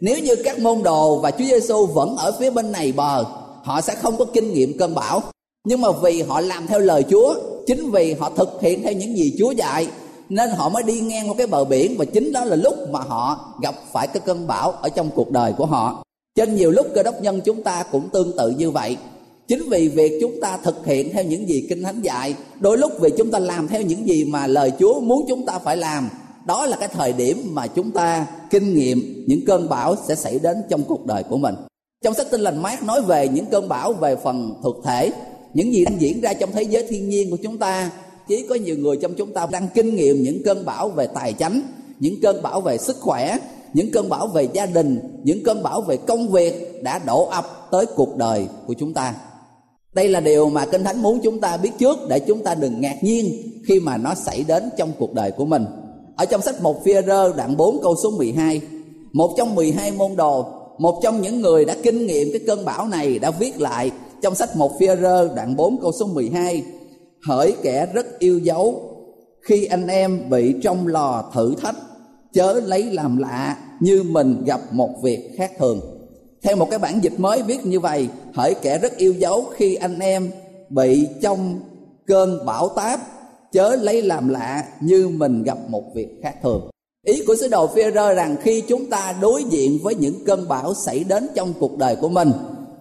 Nếu 0.00 0.18
như 0.18 0.36
các 0.44 0.58
môn 0.58 0.82
đồ 0.82 1.16
và 1.16 1.30
Chúa 1.30 1.44
Giêsu 1.44 1.86
vẫn 1.86 2.16
ở 2.16 2.32
phía 2.38 2.50
bên 2.50 2.72
này 2.72 2.92
bờ, 2.92 3.24
họ 3.62 3.80
sẽ 3.80 3.94
không 3.94 4.16
có 4.16 4.24
kinh 4.24 4.52
nghiệm 4.52 4.78
cơn 4.78 4.94
bão. 4.94 5.22
Nhưng 5.64 5.80
mà 5.80 5.88
vì 6.02 6.22
họ 6.22 6.40
làm 6.40 6.66
theo 6.66 6.78
lời 6.78 7.04
Chúa, 7.10 7.34
chính 7.66 7.90
vì 7.90 8.12
họ 8.12 8.30
thực 8.36 8.62
hiện 8.62 8.82
theo 8.82 8.92
những 8.92 9.16
gì 9.16 9.34
Chúa 9.38 9.50
dạy, 9.50 9.88
nên 10.28 10.50
họ 10.50 10.68
mới 10.68 10.82
đi 10.82 11.00
ngang 11.00 11.28
qua 11.28 11.34
cái 11.38 11.46
bờ 11.46 11.64
biển 11.64 11.94
và 11.98 12.04
chính 12.04 12.32
đó 12.32 12.44
là 12.44 12.56
lúc 12.56 12.74
mà 12.90 13.00
họ 13.00 13.54
gặp 13.62 13.74
phải 13.92 14.06
cái 14.06 14.20
cơn 14.26 14.46
bão 14.46 14.70
ở 14.70 14.88
trong 14.88 15.10
cuộc 15.14 15.30
đời 15.30 15.52
của 15.52 15.66
họ. 15.66 16.04
Trên 16.36 16.54
nhiều 16.54 16.70
lúc 16.70 16.86
cơ 16.94 17.02
đốc 17.02 17.22
nhân 17.22 17.40
chúng 17.44 17.62
ta 17.62 17.84
cũng 17.92 18.08
tương 18.08 18.36
tự 18.36 18.50
như 18.50 18.70
vậy. 18.70 18.96
Chính 19.48 19.68
vì 19.68 19.88
việc 19.88 20.18
chúng 20.20 20.40
ta 20.40 20.58
thực 20.62 20.86
hiện 20.86 21.12
theo 21.12 21.24
những 21.24 21.48
gì 21.48 21.66
kinh 21.68 21.82
thánh 21.82 22.02
dạy, 22.02 22.34
đôi 22.60 22.78
lúc 22.78 22.92
vì 23.00 23.10
chúng 23.18 23.30
ta 23.30 23.38
làm 23.38 23.68
theo 23.68 23.82
những 23.82 24.08
gì 24.08 24.24
mà 24.24 24.46
lời 24.46 24.72
chúa 24.78 25.00
muốn 25.00 25.24
chúng 25.28 25.46
ta 25.46 25.58
phải 25.58 25.76
làm. 25.76 26.08
Đó 26.46 26.66
là 26.66 26.76
cái 26.76 26.88
thời 26.88 27.12
điểm 27.12 27.50
mà 27.50 27.66
chúng 27.66 27.90
ta 27.90 28.26
kinh 28.50 28.74
nghiệm 28.74 29.24
những 29.26 29.40
cơn 29.46 29.68
bão 29.68 29.96
sẽ 30.08 30.14
xảy 30.14 30.38
đến 30.38 30.56
trong 30.68 30.82
cuộc 30.82 31.06
đời 31.06 31.22
của 31.22 31.36
mình. 31.36 31.54
Trong 32.04 32.14
sách 32.14 32.26
tin 32.30 32.40
lành 32.40 32.62
mát 32.62 32.82
nói 32.82 33.02
về 33.02 33.28
những 33.28 33.46
cơn 33.46 33.68
bão 33.68 33.92
về 33.92 34.16
phần 34.16 34.54
thực 34.62 34.76
thể 34.84 35.10
những 35.54 35.72
gì 35.74 35.84
đang 35.84 36.00
diễn 36.00 36.20
ra 36.20 36.34
trong 36.34 36.52
thế 36.52 36.62
giới 36.62 36.86
thiên 36.88 37.08
nhiên 37.08 37.30
của 37.30 37.38
chúng 37.42 37.58
ta 37.58 37.90
chỉ 38.28 38.46
có 38.48 38.54
nhiều 38.54 38.76
người 38.78 38.96
trong 38.96 39.14
chúng 39.14 39.32
ta 39.32 39.46
đang 39.52 39.68
kinh 39.74 39.94
nghiệm 39.94 40.22
những 40.22 40.42
cơn 40.44 40.64
bão 40.64 40.88
về 40.88 41.06
tài 41.14 41.32
chánh 41.32 41.62
những 41.98 42.14
cơn 42.22 42.42
bão 42.42 42.60
về 42.60 42.78
sức 42.78 42.96
khỏe 43.00 43.38
những 43.74 43.90
cơn 43.90 44.08
bão 44.08 44.26
về 44.26 44.48
gia 44.52 44.66
đình 44.66 44.98
những 45.24 45.44
cơn 45.44 45.62
bão 45.62 45.80
về 45.80 45.96
công 45.96 46.28
việc 46.28 46.82
đã 46.82 46.98
đổ 46.98 47.26
ập 47.26 47.68
tới 47.70 47.86
cuộc 47.86 48.16
đời 48.16 48.46
của 48.66 48.74
chúng 48.74 48.94
ta 48.94 49.14
đây 49.94 50.08
là 50.08 50.20
điều 50.20 50.48
mà 50.48 50.66
Kinh 50.66 50.84
Thánh 50.84 51.02
muốn 51.02 51.20
chúng 51.22 51.40
ta 51.40 51.56
biết 51.56 51.70
trước 51.78 51.98
để 52.08 52.18
chúng 52.18 52.42
ta 52.42 52.54
đừng 52.54 52.80
ngạc 52.80 52.96
nhiên 53.02 53.26
khi 53.66 53.80
mà 53.80 53.96
nó 53.96 54.14
xảy 54.14 54.44
đến 54.48 54.70
trong 54.78 54.92
cuộc 54.98 55.14
đời 55.14 55.30
của 55.30 55.44
mình. 55.44 55.64
Ở 56.16 56.24
trong 56.24 56.42
sách 56.42 56.62
một 56.62 56.84
phi 56.84 56.92
rơ 57.06 57.32
đoạn 57.32 57.56
4 57.56 57.82
câu 57.82 57.94
số 58.02 58.10
12, 58.10 58.60
một 59.12 59.34
trong 59.36 59.54
12 59.54 59.90
môn 59.90 60.16
đồ, 60.16 60.46
một 60.78 61.00
trong 61.02 61.22
những 61.22 61.40
người 61.40 61.64
đã 61.64 61.76
kinh 61.82 62.06
nghiệm 62.06 62.28
cái 62.32 62.40
cơn 62.46 62.64
bão 62.64 62.88
này 62.88 63.18
đã 63.18 63.30
viết 63.30 63.60
lại 63.60 63.90
trong 64.22 64.34
sách 64.34 64.56
một 64.56 64.78
phi 64.78 64.86
rơ 64.86 65.34
đoạn 65.34 65.56
4 65.56 65.80
câu 65.80 65.92
số 65.92 66.06
12, 66.06 66.64
hỡi 67.26 67.54
kẻ 67.62 67.86
rất 67.94 68.18
yêu 68.18 68.38
dấu 68.38 68.82
khi 69.40 69.64
anh 69.64 69.86
em 69.86 70.30
bị 70.30 70.54
trong 70.62 70.86
lò 70.86 71.30
thử 71.34 71.54
thách 71.62 71.76
chớ 72.32 72.60
lấy 72.64 72.82
làm 72.82 73.16
lạ 73.16 73.56
như 73.80 74.02
mình 74.02 74.44
gặp 74.44 74.60
một 74.70 74.90
việc 75.02 75.30
khác 75.36 75.52
thường. 75.58 75.80
Theo 76.42 76.56
một 76.56 76.70
cái 76.70 76.78
bản 76.78 77.00
dịch 77.02 77.20
mới 77.20 77.42
viết 77.42 77.66
như 77.66 77.80
vậy 77.80 78.08
hỡi 78.34 78.54
kẻ 78.54 78.78
rất 78.78 78.96
yêu 78.96 79.12
dấu 79.12 79.44
khi 79.54 79.74
anh 79.74 79.98
em 79.98 80.30
bị 80.68 81.08
trong 81.22 81.60
cơn 82.06 82.46
bão 82.46 82.68
táp 82.68 83.00
chớ 83.52 83.76
lấy 83.76 84.02
làm 84.02 84.28
lạ 84.28 84.64
như 84.80 85.08
mình 85.08 85.42
gặp 85.42 85.58
một 85.68 85.82
việc 85.94 86.08
khác 86.22 86.34
thường. 86.42 86.70
Ý 87.06 87.22
của 87.26 87.36
sứ 87.36 87.48
đồ 87.48 87.66
phi 87.66 87.82
rơ 87.94 88.14
rằng 88.14 88.36
khi 88.42 88.60
chúng 88.68 88.86
ta 88.90 89.14
đối 89.20 89.44
diện 89.44 89.78
với 89.82 89.94
những 89.94 90.24
cơn 90.26 90.48
bão 90.48 90.74
xảy 90.74 91.04
đến 91.04 91.28
trong 91.34 91.52
cuộc 91.60 91.78
đời 91.78 91.96
của 91.96 92.08
mình 92.08 92.32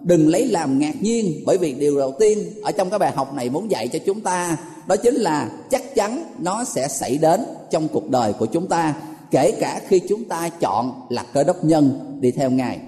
đừng 0.04 0.28
lấy 0.28 0.48
làm 0.48 0.80
ngạc 0.80 1.02
nhiên, 1.02 1.44
bởi 1.46 1.58
vì 1.58 1.74
điều 1.74 1.98
đầu 1.98 2.14
tiên 2.20 2.40
ở 2.64 2.72
trong 2.72 2.90
cái 2.90 3.00
bài 3.00 3.12
học 3.12 3.34
này 3.34 3.50
muốn 3.50 3.72
dạy 3.72 3.88
cho 3.88 4.00
chúng 4.06 4.22
ta, 4.22 4.58
đó 4.88 4.96
chính 4.96 5.16
là 5.16 5.52
chắc 5.70 5.96
chắn 5.96 6.24
nó 6.40 6.64
sẽ 6.64 6.88
xảy 6.88 7.18
đến 7.18 7.44
trong 7.70 7.88
cuộc 7.88 8.10
đời 8.10 8.34
của 8.34 8.46
chúng 8.46 8.68
ta, 8.68 8.96
kể 9.32 9.52
cả 9.52 9.82
khi 9.88 10.02
chúng 10.10 10.24
ta 10.24 10.50
chọn 10.50 10.92
là 11.10 11.24
cơ 11.34 11.44
đốc 11.44 11.64
nhân 11.64 12.18
đi 12.20 12.32
theo 12.32 12.52
ngài. 12.52 12.80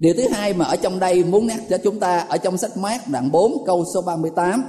Điều 0.00 0.14
thứ 0.14 0.28
hai 0.28 0.54
mà 0.54 0.64
ở 0.64 0.76
trong 0.76 0.98
đây 0.98 1.24
muốn 1.24 1.46
nhắc 1.46 1.60
cho 1.70 1.78
chúng 1.78 2.00
ta 2.00 2.18
ở 2.18 2.36
trong 2.36 2.58
sách 2.58 2.76
mát 2.76 3.08
đoạn 3.08 3.30
4 3.30 3.64
câu 3.66 3.84
số 3.94 4.02
38 4.02 4.64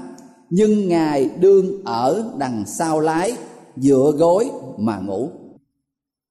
Nhưng 0.49 0.89
Ngài 0.89 1.29
đương 1.39 1.81
ở 1.85 2.25
đằng 2.37 2.63
sau 2.67 2.99
lái, 2.99 3.33
dựa 3.75 4.11
gối 4.17 4.49
mà 4.77 4.97
ngủ. 4.97 5.29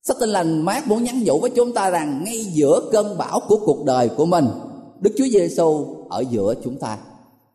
Sách 0.08 0.16
tinh 0.20 0.28
lành 0.28 0.62
mát 0.62 0.88
muốn 0.88 1.04
nhắn 1.04 1.22
nhủ 1.24 1.38
với 1.38 1.50
chúng 1.50 1.72
ta 1.72 1.90
rằng 1.90 2.24
ngay 2.24 2.44
giữa 2.44 2.80
cơn 2.92 3.18
bão 3.18 3.40
của 3.48 3.56
cuộc 3.66 3.84
đời 3.84 4.08
của 4.08 4.26
mình 4.26 4.46
Đức 5.04 5.10
Chúa 5.16 5.26
Giêsu 5.32 5.86
ở 6.08 6.24
giữa 6.30 6.54
chúng 6.64 6.76
ta. 6.76 6.98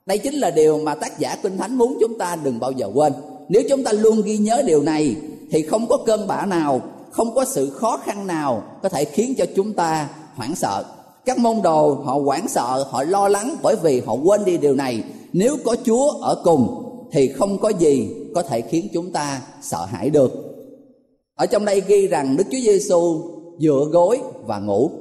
Đây 0.05 0.17
chính 0.17 0.33
là 0.33 0.51
điều 0.51 0.79
mà 0.79 0.95
tác 0.95 1.19
giả 1.19 1.35
Kinh 1.43 1.57
Thánh 1.57 1.77
muốn 1.77 1.97
chúng 1.99 2.17
ta 2.17 2.37
đừng 2.43 2.59
bao 2.59 2.71
giờ 2.71 2.89
quên. 2.93 3.13
Nếu 3.49 3.63
chúng 3.69 3.83
ta 3.83 3.91
luôn 3.91 4.21
ghi 4.21 4.37
nhớ 4.37 4.61
điều 4.65 4.83
này, 4.83 5.15
Thì 5.51 5.61
không 5.61 5.87
có 5.87 5.97
cơn 6.05 6.27
bão 6.27 6.45
nào, 6.45 6.81
Không 7.11 7.35
có 7.35 7.45
sự 7.45 7.69
khó 7.69 7.97
khăn 7.97 8.27
nào 8.27 8.63
Có 8.83 8.89
thể 8.89 9.05
khiến 9.05 9.33
cho 9.37 9.45
chúng 9.55 9.73
ta 9.73 10.09
hoảng 10.35 10.55
sợ. 10.55 10.83
Các 11.25 11.37
môn 11.37 11.61
đồ 11.61 11.93
họ 11.93 12.13
hoảng 12.13 12.47
sợ, 12.47 12.85
họ 12.89 13.03
lo 13.03 13.27
lắng 13.27 13.55
bởi 13.61 13.75
vì 13.75 14.01
họ 14.05 14.13
quên 14.13 14.45
đi 14.45 14.57
điều 14.57 14.75
này. 14.75 15.03
Nếu 15.33 15.57
có 15.65 15.75
chúa 15.85 16.09
ở 16.09 16.41
cùng, 16.43 16.83
thì 17.11 17.27
không 17.27 17.57
có 17.57 17.69
gì 17.69 18.09
có 18.35 18.43
thể 18.43 18.61
khiến 18.61 18.87
chúng 18.93 19.11
ta 19.11 19.41
sợ 19.61 19.85
hãi 19.85 20.09
được. 20.09 20.31
Ở 21.35 21.45
trong 21.45 21.65
đây 21.65 21.81
ghi 21.87 22.07
rằng 22.07 22.37
đức 22.37 22.43
chúa 22.51 22.59
giêsu 22.63 23.21
dựa 23.59 23.85
gối 23.91 24.19
và 24.45 24.59
ngủ 24.59 24.91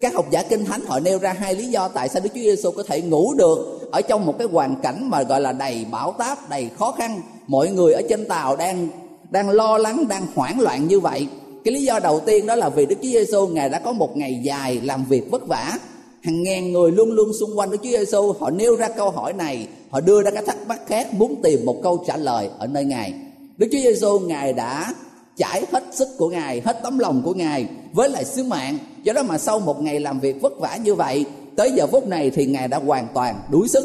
các 0.00 0.14
học 0.14 0.26
giả 0.30 0.42
kinh 0.42 0.64
thánh 0.64 0.80
họ 0.86 1.00
nêu 1.00 1.18
ra 1.18 1.32
hai 1.32 1.54
lý 1.54 1.66
do 1.66 1.88
tại 1.88 2.08
sao 2.08 2.22
đức 2.22 2.30
chúa 2.34 2.40
giêsu 2.40 2.70
có 2.70 2.82
thể 2.82 3.00
ngủ 3.00 3.34
được 3.34 3.88
ở 3.92 4.02
trong 4.02 4.26
một 4.26 4.38
cái 4.38 4.48
hoàn 4.52 4.76
cảnh 4.82 5.10
mà 5.10 5.22
gọi 5.22 5.40
là 5.40 5.52
đầy 5.52 5.86
bão 5.90 6.12
táp, 6.12 6.50
đầy 6.50 6.70
khó 6.78 6.92
khăn. 6.92 7.20
Mọi 7.46 7.70
người 7.70 7.92
ở 7.92 8.02
trên 8.08 8.24
tàu 8.28 8.56
đang 8.56 8.88
đang 9.30 9.50
lo 9.50 9.78
lắng, 9.78 10.04
đang 10.08 10.26
hoảng 10.34 10.60
loạn 10.60 10.88
như 10.88 11.00
vậy. 11.00 11.26
Cái 11.64 11.74
lý 11.74 11.82
do 11.82 12.00
đầu 12.00 12.20
tiên 12.20 12.46
đó 12.46 12.54
là 12.54 12.68
vì 12.68 12.86
Đức 12.86 12.96
Chúa 13.02 13.08
Giêsu 13.08 13.46
ngài 13.46 13.68
đã 13.68 13.78
có 13.78 13.92
một 13.92 14.16
ngày 14.16 14.40
dài 14.42 14.80
làm 14.82 15.04
việc 15.04 15.30
vất 15.30 15.46
vả. 15.46 15.78
Hàng 16.22 16.42
ngàn 16.42 16.72
người 16.72 16.92
luôn 16.92 17.12
luôn 17.12 17.28
xung 17.40 17.58
quanh 17.58 17.70
Đức 17.70 17.78
Chúa 17.82 17.90
Giêsu 17.90 18.32
họ 18.32 18.50
nêu 18.50 18.76
ra 18.76 18.88
câu 18.88 19.10
hỏi 19.10 19.32
này, 19.32 19.66
họ 19.90 20.00
đưa 20.00 20.22
ra 20.22 20.30
các 20.30 20.46
thắc 20.46 20.56
mắc 20.66 20.80
khác, 20.86 21.14
muốn 21.14 21.42
tìm 21.42 21.64
một 21.64 21.76
câu 21.82 22.04
trả 22.06 22.16
lời 22.16 22.48
ở 22.58 22.66
nơi 22.66 22.84
ngài. 22.84 23.14
Đức 23.56 23.66
Chúa 23.72 23.78
Giêsu 23.78 24.18
ngài 24.18 24.52
đã 24.52 24.94
chảy 25.36 25.64
hết 25.72 25.84
sức 25.92 26.08
của 26.18 26.28
ngài, 26.28 26.60
hết 26.60 26.80
tấm 26.82 26.98
lòng 26.98 27.22
của 27.24 27.34
ngài 27.34 27.66
với 27.92 28.08
lại 28.08 28.24
sứ 28.24 28.44
mạng. 28.44 28.78
Do 29.02 29.12
đó 29.12 29.22
mà 29.22 29.38
sau 29.38 29.58
một 29.58 29.82
ngày 29.82 30.00
làm 30.00 30.20
việc 30.20 30.40
vất 30.42 30.52
vả 30.58 30.76
như 30.76 30.94
vậy, 30.94 31.24
tới 31.56 31.72
giờ 31.76 31.86
phút 31.86 32.06
này 32.06 32.30
thì 32.30 32.46
ngài 32.46 32.68
đã 32.68 32.78
hoàn 32.78 33.08
toàn 33.14 33.40
đuối 33.50 33.68
sức. 33.68 33.84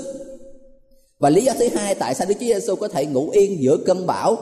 Và 1.19 1.29
lý 1.29 1.41
do 1.41 1.53
thứ 1.59 1.67
hai, 1.75 1.95
tại 1.95 2.15
sao 2.15 2.27
Đức 2.27 2.33
Chúa 2.39 2.45
Giêsu 2.45 2.75
có 2.75 2.87
thể 2.87 3.05
ngủ 3.05 3.29
yên 3.29 3.61
giữa 3.61 3.77
cơn 3.85 4.07
bão 4.07 4.37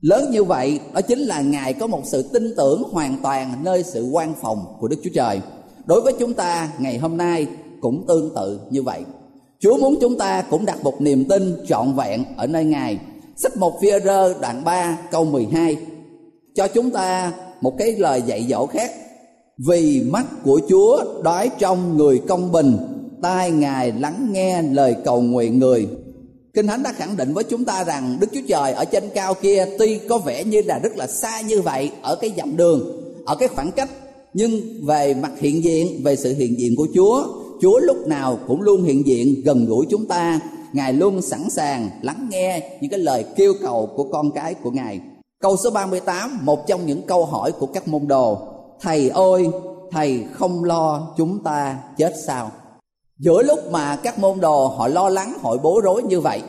lớn 0.00 0.30
như 0.30 0.44
vậy, 0.44 0.80
đó 0.92 1.00
chính 1.00 1.18
là 1.18 1.40
ngài 1.40 1.72
có 1.72 1.86
một 1.86 2.02
sự 2.04 2.22
tin 2.22 2.54
tưởng 2.56 2.82
hoàn 2.90 3.16
toàn 3.22 3.54
nơi 3.64 3.82
sự 3.82 4.04
quan 4.12 4.34
phòng 4.40 4.76
của 4.80 4.88
đức 4.88 4.96
chúa 5.04 5.10
trời. 5.14 5.40
Đối 5.86 6.00
với 6.00 6.12
chúng 6.18 6.34
ta, 6.34 6.72
ngày 6.78 6.98
hôm 6.98 7.16
nay 7.16 7.46
cũng 7.80 8.04
tương 8.08 8.34
tự 8.34 8.60
như 8.70 8.82
vậy. 8.82 9.00
Chúa 9.58 9.78
muốn 9.78 9.96
chúng 10.00 10.18
ta 10.18 10.42
cũng 10.42 10.66
đặt 10.66 10.82
một 10.82 11.00
niềm 11.00 11.24
tin 11.28 11.56
trọn 11.68 11.92
vẹn 11.92 12.24
ở 12.36 12.46
nơi 12.46 12.64
ngài 12.64 12.98
sách 13.38 13.56
một 13.56 13.80
phi 13.80 13.88
rơ 14.04 14.34
đoạn 14.40 14.64
3 14.64 14.98
câu 15.10 15.24
12 15.24 15.76
cho 16.54 16.68
chúng 16.68 16.90
ta 16.90 17.32
một 17.60 17.74
cái 17.78 17.92
lời 17.92 18.22
dạy 18.26 18.46
dỗ 18.50 18.66
khác. 18.66 18.90
Vì 19.58 20.02
mắt 20.10 20.26
của 20.44 20.60
chúa 20.68 21.04
đói 21.22 21.50
trong 21.58 21.96
người 21.96 22.20
công 22.28 22.52
bình 22.52 22.76
tai 23.22 23.50
ngài 23.50 23.92
lắng 23.92 24.28
nghe 24.32 24.62
lời 24.62 24.96
cầu 25.04 25.20
nguyện 25.20 25.58
người. 25.58 25.88
Kinh 26.54 26.66
Thánh 26.66 26.82
đã 26.82 26.92
khẳng 26.92 27.16
định 27.16 27.34
với 27.34 27.44
chúng 27.44 27.64
ta 27.64 27.84
rằng 27.84 28.16
Đức 28.20 28.26
Chúa 28.32 28.40
Trời 28.48 28.72
ở 28.72 28.84
trên 28.84 29.04
cao 29.14 29.34
kia 29.34 29.66
tuy 29.78 29.98
có 30.08 30.18
vẻ 30.18 30.44
như 30.44 30.62
là 30.62 30.78
rất 30.78 30.96
là 30.96 31.06
xa 31.06 31.40
như 31.40 31.60
vậy 31.60 31.90
ở 32.02 32.16
cái 32.16 32.32
dặm 32.36 32.56
đường, 32.56 33.02
ở 33.26 33.36
cái 33.36 33.48
khoảng 33.48 33.72
cách 33.72 33.90
nhưng 34.34 34.60
về 34.86 35.14
mặt 35.14 35.32
hiện 35.38 35.64
diện, 35.64 36.00
về 36.04 36.16
sự 36.16 36.34
hiện 36.34 36.58
diện 36.58 36.76
của 36.76 36.88
Chúa, 36.94 37.26
Chúa 37.60 37.78
lúc 37.78 38.06
nào 38.06 38.38
cũng 38.46 38.62
luôn 38.62 38.82
hiện 38.82 39.06
diện 39.06 39.42
gần 39.44 39.66
gũi 39.66 39.86
chúng 39.90 40.06
ta. 40.06 40.40
Ngài 40.72 40.92
luôn 40.92 41.22
sẵn 41.22 41.50
sàng 41.50 41.90
lắng 42.02 42.28
nghe 42.30 42.70
những 42.80 42.90
cái 42.90 43.00
lời 43.00 43.24
kêu 43.36 43.52
cầu 43.62 43.88
của 43.96 44.04
con 44.12 44.30
cái 44.30 44.54
của 44.54 44.70
Ngài. 44.70 45.00
Câu 45.40 45.56
số 45.56 45.70
38, 45.70 46.38
một 46.42 46.66
trong 46.66 46.86
những 46.86 47.02
câu 47.02 47.24
hỏi 47.24 47.52
của 47.52 47.66
các 47.66 47.88
môn 47.88 48.08
đồ. 48.08 48.38
Thầy 48.80 49.08
ơi, 49.08 49.48
thầy 49.90 50.24
không 50.32 50.64
lo 50.64 51.14
chúng 51.16 51.42
ta 51.42 51.78
chết 51.96 52.14
sao? 52.26 52.50
giữa 53.18 53.42
lúc 53.42 53.58
mà 53.70 53.96
các 53.96 54.18
môn 54.18 54.40
đồ 54.40 54.66
họ 54.66 54.88
lo 54.88 55.08
lắng 55.08 55.34
họ 55.40 55.56
bối 55.56 55.80
rối 55.84 56.02
như 56.02 56.20
vậy 56.20 56.42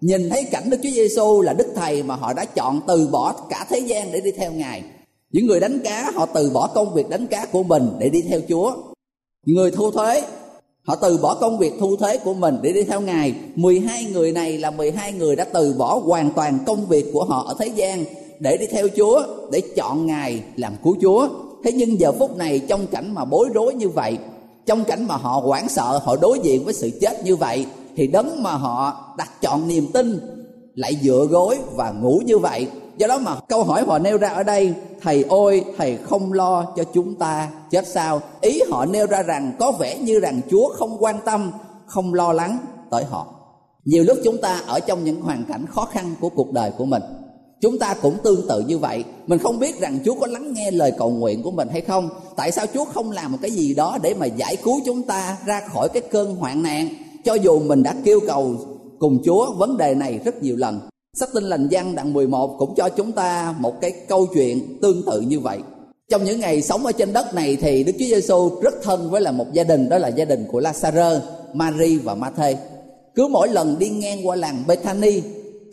nhìn 0.00 0.30
thấy 0.30 0.44
cảnh 0.44 0.70
đức 0.70 0.76
chúa 0.82 0.90
giêsu 0.90 1.40
là 1.40 1.52
đức 1.52 1.66
thầy 1.74 2.02
mà 2.02 2.16
họ 2.16 2.32
đã 2.32 2.44
chọn 2.44 2.80
từ 2.86 3.08
bỏ 3.08 3.34
cả 3.50 3.66
thế 3.68 3.78
gian 3.78 4.12
để 4.12 4.20
đi 4.20 4.30
theo 4.32 4.52
ngài 4.52 4.82
những 5.32 5.46
người 5.46 5.60
đánh 5.60 5.78
cá 5.84 6.10
họ 6.14 6.26
từ 6.26 6.50
bỏ 6.50 6.66
công 6.66 6.94
việc 6.94 7.08
đánh 7.08 7.26
cá 7.26 7.46
của 7.46 7.62
mình 7.62 7.88
để 7.98 8.08
đi 8.08 8.22
theo 8.28 8.40
chúa 8.48 8.72
người 9.46 9.70
thu 9.70 9.90
thuế 9.90 10.22
họ 10.88 10.94
từ 10.94 11.18
bỏ 11.18 11.34
công 11.34 11.58
việc 11.58 11.72
thu 11.80 11.96
thuế 11.96 12.16
của 12.16 12.34
mình 12.34 12.58
để 12.62 12.72
đi 12.72 12.84
theo 12.84 13.00
ngài. 13.00 13.34
12 13.54 14.04
người 14.04 14.32
này 14.32 14.58
là 14.58 14.70
12 14.70 15.12
người 15.12 15.36
đã 15.36 15.44
từ 15.44 15.74
bỏ 15.78 16.00
hoàn 16.04 16.30
toàn 16.32 16.58
công 16.66 16.86
việc 16.86 17.10
của 17.12 17.24
họ 17.24 17.44
ở 17.48 17.54
thế 17.58 17.66
gian 17.66 18.04
để 18.38 18.56
đi 18.56 18.66
theo 18.66 18.88
chúa, 18.96 19.22
để 19.52 19.60
chọn 19.76 20.06
ngài 20.06 20.42
làm 20.56 20.72
cứu 20.84 20.96
chúa. 21.00 21.28
Thế 21.64 21.72
nhưng 21.72 22.00
giờ 22.00 22.12
phút 22.12 22.36
này 22.36 22.58
trong 22.58 22.86
cảnh 22.86 23.14
mà 23.14 23.24
bối 23.24 23.48
rối 23.54 23.74
như 23.74 23.88
vậy, 23.88 24.18
trong 24.66 24.84
cảnh 24.84 25.06
mà 25.06 25.16
họ 25.16 25.40
hoảng 25.44 25.68
sợ, 25.68 26.00
họ 26.04 26.16
đối 26.16 26.38
diện 26.42 26.64
với 26.64 26.74
sự 26.74 26.90
chết 27.00 27.24
như 27.24 27.36
vậy, 27.36 27.66
thì 27.96 28.06
đấng 28.06 28.42
mà 28.42 28.52
họ 28.52 29.04
đặt 29.18 29.30
chọn 29.42 29.68
niềm 29.68 29.86
tin 29.92 30.20
lại 30.74 30.96
dựa 31.02 31.26
gối 31.30 31.58
và 31.74 31.90
ngủ 31.90 32.20
như 32.24 32.38
vậy 32.38 32.66
do 32.98 33.06
đó 33.06 33.18
mà 33.18 33.36
câu 33.48 33.64
hỏi 33.64 33.84
họ 33.86 33.98
nêu 33.98 34.18
ra 34.18 34.28
ở 34.28 34.42
đây, 34.42 34.74
thầy 35.02 35.24
ôi 35.28 35.64
thầy 35.76 35.96
không 35.96 36.32
lo 36.32 36.64
cho 36.76 36.84
chúng 36.94 37.14
ta, 37.14 37.48
chết 37.70 37.86
sao? 37.86 38.20
Ý 38.40 38.60
họ 38.70 38.86
nêu 38.86 39.06
ra 39.06 39.22
rằng 39.22 39.52
có 39.58 39.72
vẻ 39.72 39.98
như 39.98 40.20
rằng 40.20 40.40
chúa 40.50 40.68
không 40.74 40.96
quan 40.98 41.16
tâm, 41.24 41.52
không 41.86 42.14
lo 42.14 42.32
lắng 42.32 42.58
tới 42.90 43.04
họ. 43.04 43.26
Nhiều 43.84 44.04
lúc 44.04 44.18
chúng 44.24 44.36
ta 44.42 44.60
ở 44.66 44.80
trong 44.80 45.04
những 45.04 45.20
hoàn 45.20 45.44
cảnh 45.44 45.66
khó 45.66 45.84
khăn 45.84 46.14
của 46.20 46.28
cuộc 46.28 46.52
đời 46.52 46.70
của 46.78 46.84
mình, 46.84 47.02
chúng 47.60 47.78
ta 47.78 47.94
cũng 48.02 48.16
tương 48.22 48.48
tự 48.48 48.60
như 48.60 48.78
vậy. 48.78 49.04
Mình 49.26 49.38
không 49.38 49.58
biết 49.58 49.80
rằng 49.80 49.98
chúa 50.04 50.14
có 50.20 50.26
lắng 50.26 50.52
nghe 50.52 50.70
lời 50.70 50.92
cầu 50.98 51.10
nguyện 51.10 51.42
của 51.42 51.50
mình 51.50 51.68
hay 51.68 51.80
không. 51.80 52.08
Tại 52.36 52.52
sao 52.52 52.66
chúa 52.74 52.84
không 52.84 53.10
làm 53.10 53.32
một 53.32 53.38
cái 53.42 53.50
gì 53.50 53.74
đó 53.74 53.98
để 54.02 54.14
mà 54.14 54.26
giải 54.26 54.56
cứu 54.56 54.80
chúng 54.86 55.02
ta 55.02 55.36
ra 55.46 55.60
khỏi 55.72 55.88
cái 55.88 56.02
cơn 56.10 56.36
hoạn 56.36 56.62
nạn? 56.62 56.88
Cho 57.24 57.34
dù 57.34 57.60
mình 57.60 57.82
đã 57.82 57.94
kêu 58.04 58.20
cầu 58.26 58.54
cùng 58.98 59.18
chúa 59.24 59.52
vấn 59.52 59.76
đề 59.76 59.94
này 59.94 60.20
rất 60.24 60.42
nhiều 60.42 60.56
lần 60.56 60.80
sách 61.20 61.28
tinh 61.34 61.44
lành 61.44 61.68
văn 61.70 61.94
đoạn 61.94 62.12
11 62.12 62.56
cũng 62.58 62.74
cho 62.76 62.88
chúng 62.88 63.12
ta 63.12 63.54
một 63.58 63.80
cái 63.80 63.92
câu 64.08 64.26
chuyện 64.34 64.78
tương 64.82 65.02
tự 65.06 65.20
như 65.20 65.40
vậy 65.40 65.58
trong 66.08 66.24
những 66.24 66.40
ngày 66.40 66.62
sống 66.62 66.86
ở 66.86 66.92
trên 66.92 67.12
đất 67.12 67.34
này 67.34 67.56
thì 67.60 67.84
Đức 67.84 67.92
Chúa 67.98 68.04
Giêsu 68.04 68.60
rất 68.62 68.74
thân 68.82 69.10
với 69.10 69.20
là 69.20 69.32
một 69.32 69.52
gia 69.52 69.64
đình 69.64 69.88
đó 69.88 69.98
là 69.98 70.08
gia 70.08 70.24
đình 70.24 70.46
của 70.52 70.60
Lazaro, 70.60 71.20
Mary 71.52 71.98
và 71.98 72.14
Matthew. 72.14 72.54
Cứ 73.14 73.28
mỗi 73.30 73.48
lần 73.48 73.78
đi 73.78 73.88
ngang 73.88 74.26
qua 74.26 74.36
làng 74.36 74.64
Bethany 74.66 75.22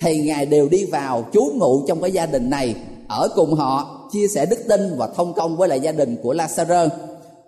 thì 0.01 0.25
ngài 0.25 0.45
đều 0.45 0.69
đi 0.69 0.85
vào 0.85 1.25
trú 1.33 1.41
ngụ 1.53 1.85
trong 1.87 2.01
cái 2.01 2.11
gia 2.11 2.25
đình 2.25 2.49
này 2.49 2.75
ở 3.07 3.29
cùng 3.35 3.53
họ 3.53 4.07
chia 4.11 4.27
sẻ 4.27 4.45
đức 4.45 4.59
tin 4.67 4.81
và 4.97 5.07
thông 5.07 5.33
công 5.33 5.57
với 5.57 5.69
lại 5.69 5.79
gia 5.79 5.91
đình 5.91 6.15
của 6.23 6.33
Lazaro. 6.33 6.89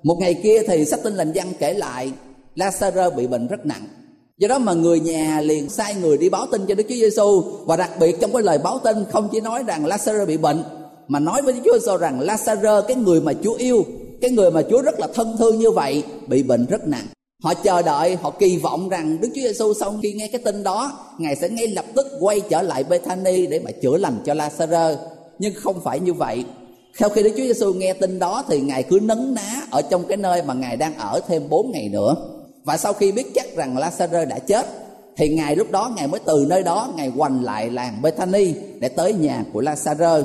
Một 0.04 0.18
ngày 0.20 0.34
kia 0.34 0.62
thì 0.68 0.86
sách 0.86 1.00
tin 1.04 1.14
lành 1.14 1.32
văn 1.36 1.48
kể 1.60 1.74
lại 1.74 2.12
Lazaro 2.56 3.16
bị 3.16 3.28
bệnh 3.28 3.48
rất 3.48 3.66
nặng. 3.66 3.88
Do 4.38 4.48
đó 4.48 4.60
mà 4.60 4.74
người 4.74 5.00
nhà 5.00 5.42
liền 5.42 5.70
sai 5.70 5.96
người 5.96 6.18
đi 6.18 6.30
báo 6.30 6.48
tin 6.52 6.66
cho 6.68 6.76
Đức 6.76 6.84
Chúa 6.90 6.96
Giêsu 6.96 7.42
và 7.66 7.78
đặc 7.78 7.92
biệt 8.00 8.16
trong 8.22 8.34
cái 8.34 8.42
lời 8.42 8.58
báo 8.58 8.80
tin 8.84 8.98
không 9.12 9.30
chỉ 9.32 9.40
nói 9.40 9.64
rằng 9.68 9.86
Lazarus 9.86 10.26
bị 10.26 10.38
bệnh 10.38 10.64
mà 11.08 11.20
nói 11.20 11.42
với 11.42 11.54
Đức 11.54 11.60
Chúa 11.66 11.80
Giêsu 11.80 11.98
rằng 11.98 12.20
Lazarus 12.20 12.82
cái 12.82 12.96
người 12.96 13.22
mà 13.22 13.34
Chúa 13.44 13.54
yêu, 13.54 13.86
cái 14.22 14.32
người 14.32 14.52
mà 14.52 14.62
Chúa 14.70 14.82
rất 14.82 15.00
là 15.00 15.08
thân 15.14 15.36
thương 15.40 15.60
như 15.60 15.72
vậy 15.72 16.04
bị 16.28 16.44
bệnh 16.44 16.66
rất 16.66 16.88
nặng. 16.88 17.06
Họ 17.44 17.54
chờ 17.54 17.82
đợi, 17.82 18.16
họ 18.16 18.30
kỳ 18.30 18.58
vọng 18.58 18.90
rằng 18.90 19.22
Đức 19.22 19.30
Chúa 19.36 19.42
Giêsu 19.42 19.74
sau 19.74 19.96
khi 20.04 20.14
nghe 20.14 20.28
cái 20.28 20.42
tin 20.42 20.64
đó, 20.64 21.00
Ngài 21.18 21.36
sẽ 21.36 21.50
ngay 21.50 21.68
lập 21.68 21.86
tức 21.96 22.08
quay 22.20 22.40
trở 22.40 22.62
lại 22.62 22.84
Bethany 22.84 23.48
để 23.48 23.60
mà 23.60 23.72
chữa 23.72 23.98
lành 23.98 24.20
cho 24.26 24.34
Lazarus. 24.34 24.96
Nhưng 25.40 25.54
không 25.56 25.82
phải 25.84 26.00
như 26.00 26.14
vậy. 26.14 26.46
Sau 27.00 27.10
khi 27.10 27.24
Đức 27.24 27.32
Chúa 27.38 27.44
Giêsu 27.44 27.74
nghe 27.74 27.94
tin 27.94 28.20
đó 28.20 28.44
thì 28.50 28.60
Ngài 28.60 28.84
cứ 28.84 29.00
nấn 29.02 29.34
ná 29.36 29.62
ở 29.72 29.82
trong 29.82 30.04
cái 30.08 30.18
nơi 30.18 30.42
mà 30.44 30.54
Ngài 30.54 30.78
đang 30.78 30.98
ở 30.98 31.20
thêm 31.28 31.50
4 31.50 31.72
ngày 31.72 31.90
nữa. 31.90 32.16
Và 32.68 32.78
sau 32.78 32.94
khi 32.94 33.12
biết 33.12 33.28
chắc 33.36 33.56
rằng 33.56 33.76
Lazarus 33.76 34.28
đã 34.28 34.40
chết, 34.40 34.66
thì 35.18 35.30
Ngài 35.30 35.56
lúc 35.56 35.72
đó 35.72 35.92
Ngài 35.96 36.08
mới 36.08 36.20
từ 36.26 36.46
nơi 36.50 36.64
đó, 36.64 36.94
Ngài 36.96 37.08
hoành 37.08 37.44
lại 37.44 37.70
làng 37.70 38.02
Bethany 38.02 38.54
để 38.80 38.90
tới 38.90 39.14
nhà 39.14 39.46
của 39.54 39.62
Lazarus. 39.62 40.24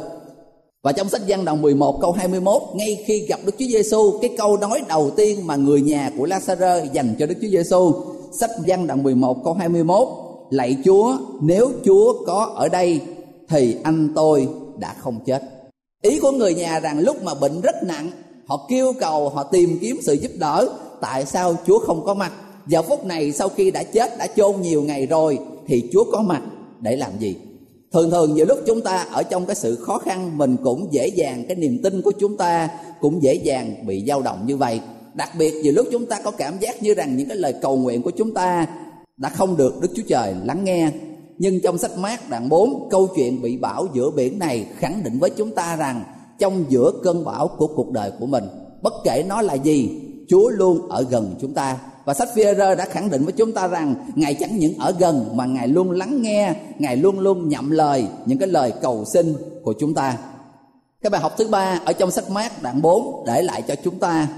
Và 0.82 0.92
trong 0.92 1.08
sách 1.08 1.20
văn 1.28 1.44
đoạn 1.44 1.62
11 1.62 1.99
câu 2.00 2.12
21 2.12 2.62
ngay 2.75 3.04
khi 3.06 3.26
gặp 3.28 3.40
Đức 3.44 3.52
Chúa 3.58 3.66
Giêsu 3.66 4.18
cái 4.22 4.30
câu 4.38 4.56
nói 4.56 4.82
đầu 4.88 5.11
tiên 5.11 5.46
mà 5.46 5.56
người 5.56 5.80
nhà 5.80 6.11
của 6.18 6.26
Lazarus 6.26 6.84
dành 6.92 7.14
cho 7.18 7.26
Đức 7.26 7.34
Chúa 7.42 7.49
Giêsu 7.49 7.92
sách 8.32 8.50
văn 8.66 8.87
đoạn 8.87 9.02
11 9.02 9.44
câu 9.44 9.54
21 9.54 10.08
lạy 10.50 10.76
Chúa, 10.84 11.16
nếu 11.40 11.70
Chúa 11.84 12.25
có 12.26 12.52
ở 12.56 12.68
đây, 12.68 13.00
thì 13.49 13.76
anh 13.82 14.08
tôi 14.14 14.49
đã 14.78 14.94
không 14.99 15.20
chết. 15.26 15.42
Ý 16.02 16.20
của 16.20 16.30
người 16.30 16.54
nhà 16.54 16.80
rằng 16.80 16.99
lúc 16.99 17.22
mà 17.22 17.34
bệnh 17.34 17.61
rất 17.61 17.82
nặng, 17.82 18.11
họ 18.46 18.66
kêu 18.68 18.92
cầu, 19.00 19.28
họ 19.28 19.42
tìm 19.42 19.78
kiếm 19.80 19.99
sự 20.02 20.12
giúp 20.12 20.30
đỡ 20.38 20.68
tại 21.02 21.26
sao 21.26 21.54
Chúa 21.66 21.78
không 21.78 22.04
có 22.04 22.14
mặt? 22.14 22.32
Giờ 22.66 22.82
phút 22.82 23.04
này 23.04 23.32
sau 23.32 23.49
khi 23.49 23.71
đã 23.71 23.82
chết, 23.82 24.18
đã 24.18 24.26
chôn 24.37 24.61
nhiều 24.61 24.82
ngày 24.82 25.06
rồi, 25.06 25.38
thì 25.66 25.90
Chúa 25.92 26.04
có 26.12 26.23
mặt 26.23 26.42
để 26.80 26.97
làm 26.97 27.11
gì? 27.18 27.37
Thường 27.92 28.11
thường 28.11 28.35
nhiều 28.35 28.47
lúc 28.47 28.59
chúng 28.66 28.80
ta 28.80 29.06
ở 29.11 29.23
trong 29.23 29.47
cái 29.47 29.54
sự 29.54 29.76
khó 29.76 29.99
khăn, 29.99 30.38
mình 30.38 30.56
cũng 30.64 30.88
dễ 30.90 31.09
dàng, 31.09 31.44
cái 31.49 31.56
niềm 31.56 31.80
tin 31.82 32.02
của 32.02 32.12
chúng 32.21 32.37
ta 32.37 32.68
cũng 33.00 33.23
dễ 33.23 33.35
dàng 33.35 33.87
bị 33.87 34.04
dao 34.09 34.23
động 34.23 34.47
như 34.47 34.56
vậy. 34.56 34.80
Đặc 35.14 35.30
biệt 35.38 35.54
nhiều 35.62 35.73
lúc 35.73 35.87
chúng 35.92 36.06
ta 36.06 36.21
có 36.25 36.30
cảm 36.30 36.59
giác 36.59 36.82
như 36.82 36.94
rằng 36.94 37.16
những 37.16 37.28
cái 37.28 37.37
lời 37.37 37.54
cầu 37.62 37.76
nguyện 37.76 38.02
của 38.02 38.11
chúng 38.11 38.35
ta 38.35 38.66
đã 39.16 39.28
không 39.28 39.56
được 39.56 39.80
Đức 39.80 39.88
Chúa 39.97 40.02
Trời 40.09 40.35
lắng 40.44 40.64
nghe. 40.64 40.90
Nhưng 41.38 41.61
trong 41.61 41.78
sách 41.78 41.99
mát 41.99 42.30
đoạn 42.30 42.49
4 42.49 42.88
câu 42.90 43.09
chuyện 43.16 43.42
bị 43.42 43.56
bão 43.56 43.87
giữa 43.94 44.11
biển 44.11 44.38
này 44.38 44.66
khẳng 44.79 45.03
định 45.05 45.18
với 45.18 45.31
chúng 45.31 45.50
ta 45.50 45.76
rằng 45.76 46.05
trong 46.38 46.64
giữa 46.68 46.92
cơn 47.03 47.24
bão 47.24 47.48
của 47.48 47.66
cuộc 47.66 47.90
đời 47.90 48.12
của 48.20 48.26
mình, 48.26 48.44
bất 48.83 48.92
kể 49.05 49.24
nó 49.29 49.42
là 49.42 49.55
gì 49.55 49.90
Chúa 50.28 50.48
luôn 50.48 50.88
ở 50.88 51.06
gần 51.11 51.35
chúng 51.40 51.54
ta. 51.54 51.78
Và 52.04 52.14
sách 52.14 52.28
phi 52.35 52.44
đã 52.58 52.87
khẳng 52.90 53.11
định 53.11 53.24
với 53.24 53.32
chúng 53.32 53.52
ta 53.52 53.68
rằng 53.68 53.94
ngài 54.14 54.35
chẳng 54.35 54.58
những 54.58 54.78
ở 54.78 54.94
gần, 54.98 55.37
mà 55.37 55.46
ngài 55.46 55.68
luôn 55.68 55.90
lắng 55.90 56.22
nghe, 56.22 56.54
ngài 56.78 56.96
luôn 56.96 57.18
luôn 57.18 57.48
nhậm 57.48 57.70
lời 57.70 58.06
những 58.26 58.38
cái 58.38 58.48
lời 58.48 58.72
cầu 58.82 59.04
xin 59.12 59.35
của 59.62 59.74
chúng 59.80 59.94
ta. 59.94 60.18
Cái 61.02 61.11
bài 61.11 61.20
học 61.20 61.32
thứ 61.38 61.48
ba 61.48 61.80
ở 61.85 61.92
trong 61.92 62.11
sách 62.11 62.30
mát 62.30 62.62
đoạn 62.62 62.82
4 62.82 63.24
để 63.26 63.42
lại 63.42 63.62
cho 63.68 63.74
chúng 63.85 63.98
ta. 63.98 64.28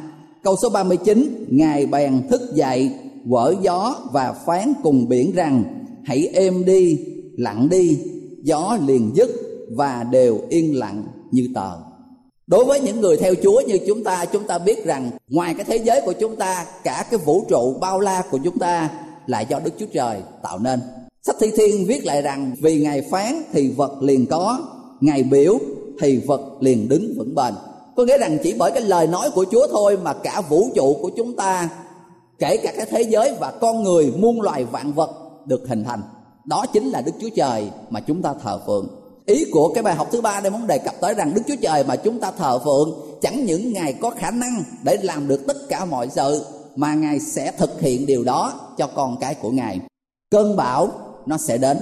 Câu 0.43 0.57
số 0.63 0.69
39 0.69 1.47
ngài 1.51 1.87
bèn 1.87 2.29
thức 2.31 2.41
dậy, 2.55 2.91
quở 3.31 3.55
gió 3.63 3.97
và 4.13 4.33
phán 4.47 4.73
cùng 4.83 5.09
biển 5.09 5.33
rằng, 5.35 5.65
hãy 6.05 6.29
êm 6.35 6.65
đi, 6.65 6.99
lặng 7.37 7.69
đi, 7.69 7.99
gió 8.43 8.79
liền 8.87 9.11
dứt 9.15 9.31
và 9.77 10.05
đều 10.11 10.41
yên 10.49 10.79
lặng 10.79 11.05
như 11.31 11.49
tờ 11.55 11.71
đối 12.47 12.65
với 12.65 12.81
những 12.81 13.01
người 13.01 13.17
theo 13.17 13.35
chúa 13.43 13.61
như 13.67 13.79
chúng 13.87 14.05
ta 14.05 14.25
chúng 14.25 14.45
ta 14.45 14.59
biết 14.59 14.85
rằng 14.85 15.11
ngoài 15.29 15.55
cái 15.55 15.65
thế 15.65 15.77
giới 15.77 16.01
của 16.05 16.13
chúng 16.13 16.37
ta, 16.37 16.67
cả 16.85 17.05
cái 17.11 17.21
vũ 17.25 17.45
trụ 17.49 17.75
bao 17.81 18.01
la 18.01 18.23
của 18.31 18.39
chúng 18.45 18.59
ta 18.59 18.91
là 19.27 19.41
do 19.41 19.59
đức 19.65 19.71
chúa 19.79 19.87
trời 19.93 20.21
tạo 20.43 20.59
nên. 20.59 20.81
Sách 21.23 21.37
thi 21.41 21.51
thiên 21.57 21.87
viết 21.87 22.05
lại 22.05 22.23
rằng, 22.23 22.55
vì 22.63 22.81
ngài 22.81 23.03
phán 23.11 23.43
thì 23.53 23.69
vật 23.69 24.03
liền 24.03 24.27
có, 24.27 24.59
ngài 25.01 25.23
biểu 25.23 25.59
thì 26.01 26.17
vật 26.17 26.41
liền 26.61 26.89
đứng 26.89 27.15
vững 27.17 27.35
bền. 27.35 27.55
Có 27.97 28.05
nghĩa 28.05 28.19
rằng 28.19 28.39
chỉ 28.43 28.55
bởi 28.59 28.71
cái 28.71 28.83
lời 28.83 29.07
nói 29.07 29.31
của 29.31 29.45
chúa 29.51 29.67
thôi 29.71 29.99
mà 30.03 30.13
cả 30.13 30.43
vũ 30.49 30.69
trụ 30.75 30.97
của 31.03 31.11
chúng 31.17 31.37
ta, 31.37 31.69
kể 32.39 32.57
cả 32.57 32.73
cái 32.77 32.87
thế 32.91 33.03
giới 33.03 33.37
và 33.41 33.51
con 33.51 33.83
người, 33.83 34.13
muôn 34.19 34.41
loài 34.41 34.65
vạn 34.65 34.93
vật 34.93 35.11
được 35.47 35.69
hình 35.69 35.85
thành. 35.85 36.03
Đó 36.45 36.67
chính 36.73 36.91
là 36.91 37.01
đức 37.01 37.13
chúa 37.21 37.29
trời 37.37 37.71
mà 37.91 38.01
chúng 38.01 38.23
ta 38.23 38.35
thờ 38.43 38.61
phượng 38.67 39.04
ý 39.27 39.45
của 39.51 39.73
cái 39.75 39.83
bài 39.83 39.95
học 39.95 40.09
thứ 40.13 40.21
ba 40.21 40.41
đây 40.41 40.51
muốn 40.51 40.67
đề 40.67 40.79
cập 40.79 40.95
tới 41.01 41.15
rằng 41.15 41.35
đức 41.35 41.43
chúa 41.49 41.57
trời 41.63 41.85
mà 41.85 41.97
chúng 41.97 42.21
ta 42.21 42.31
thờ 42.31 42.59
phượng 42.59 43.19
chẳng 43.23 43.45
những 43.45 43.73
ngài 43.73 43.93
có 43.93 44.11
khả 44.11 44.31
năng 44.31 44.63
để 44.83 44.97
làm 45.03 45.29
được 45.29 45.47
tất 45.47 45.57
cả 45.69 45.85
mọi 45.85 46.09
sự 46.15 46.45
mà 46.77 46.95
ngài 46.95 47.21
sẽ 47.21 47.53
thực 47.59 47.81
hiện 47.81 48.07
điều 48.07 48.25
đó 48.25 48.61
cho 48.79 48.87
con 48.87 49.17
cái 49.21 49.35
của 49.35 49.51
ngài. 49.51 49.81
Cơn 50.31 50.57
bão 50.57 50.89
nó 51.27 51.39
sẽ 51.39 51.59
đến. 51.59 51.79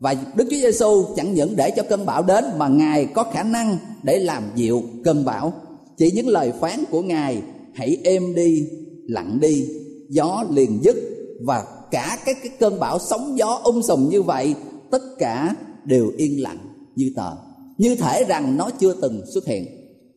Và 0.00 0.14
Đức 0.34 0.44
Chúa 0.50 0.56
Giêsu 0.56 1.04
chẳng 1.16 1.34
những 1.34 1.56
để 1.56 1.70
cho 1.70 1.82
cơn 1.82 2.06
bão 2.06 2.22
đến 2.22 2.44
mà 2.56 2.68
Ngài 2.68 3.06
có 3.06 3.24
khả 3.32 3.42
năng 3.42 3.78
để 4.02 4.18
làm 4.18 4.42
dịu 4.54 4.82
cơn 5.04 5.24
bão. 5.24 5.52
Chỉ 5.96 6.10
những 6.10 6.28
lời 6.28 6.52
phán 6.60 6.84
của 6.90 7.02
Ngài 7.02 7.42
hãy 7.74 7.96
êm 8.04 8.34
đi, 8.34 8.68
lặng 9.08 9.38
đi, 9.40 9.68
gió 10.08 10.44
liền 10.50 10.84
dứt. 10.84 10.96
Và 11.44 11.64
cả 11.90 12.18
cái 12.24 12.34
cái 12.42 12.52
cơn 12.58 12.80
bão 12.80 12.98
sóng 12.98 13.38
gió 13.38 13.60
um 13.64 13.82
sùm 13.82 14.08
như 14.08 14.22
vậy 14.22 14.54
tất 14.90 15.02
cả 15.18 15.54
đều 15.84 16.12
yên 16.16 16.42
lặng 16.42 16.58
như 16.96 17.12
tờ. 17.16 17.30
Như 17.78 17.94
thể 17.94 18.24
rằng 18.24 18.56
nó 18.56 18.70
chưa 18.80 18.94
từng 19.02 19.22
xuất 19.34 19.46
hiện. 19.46 19.66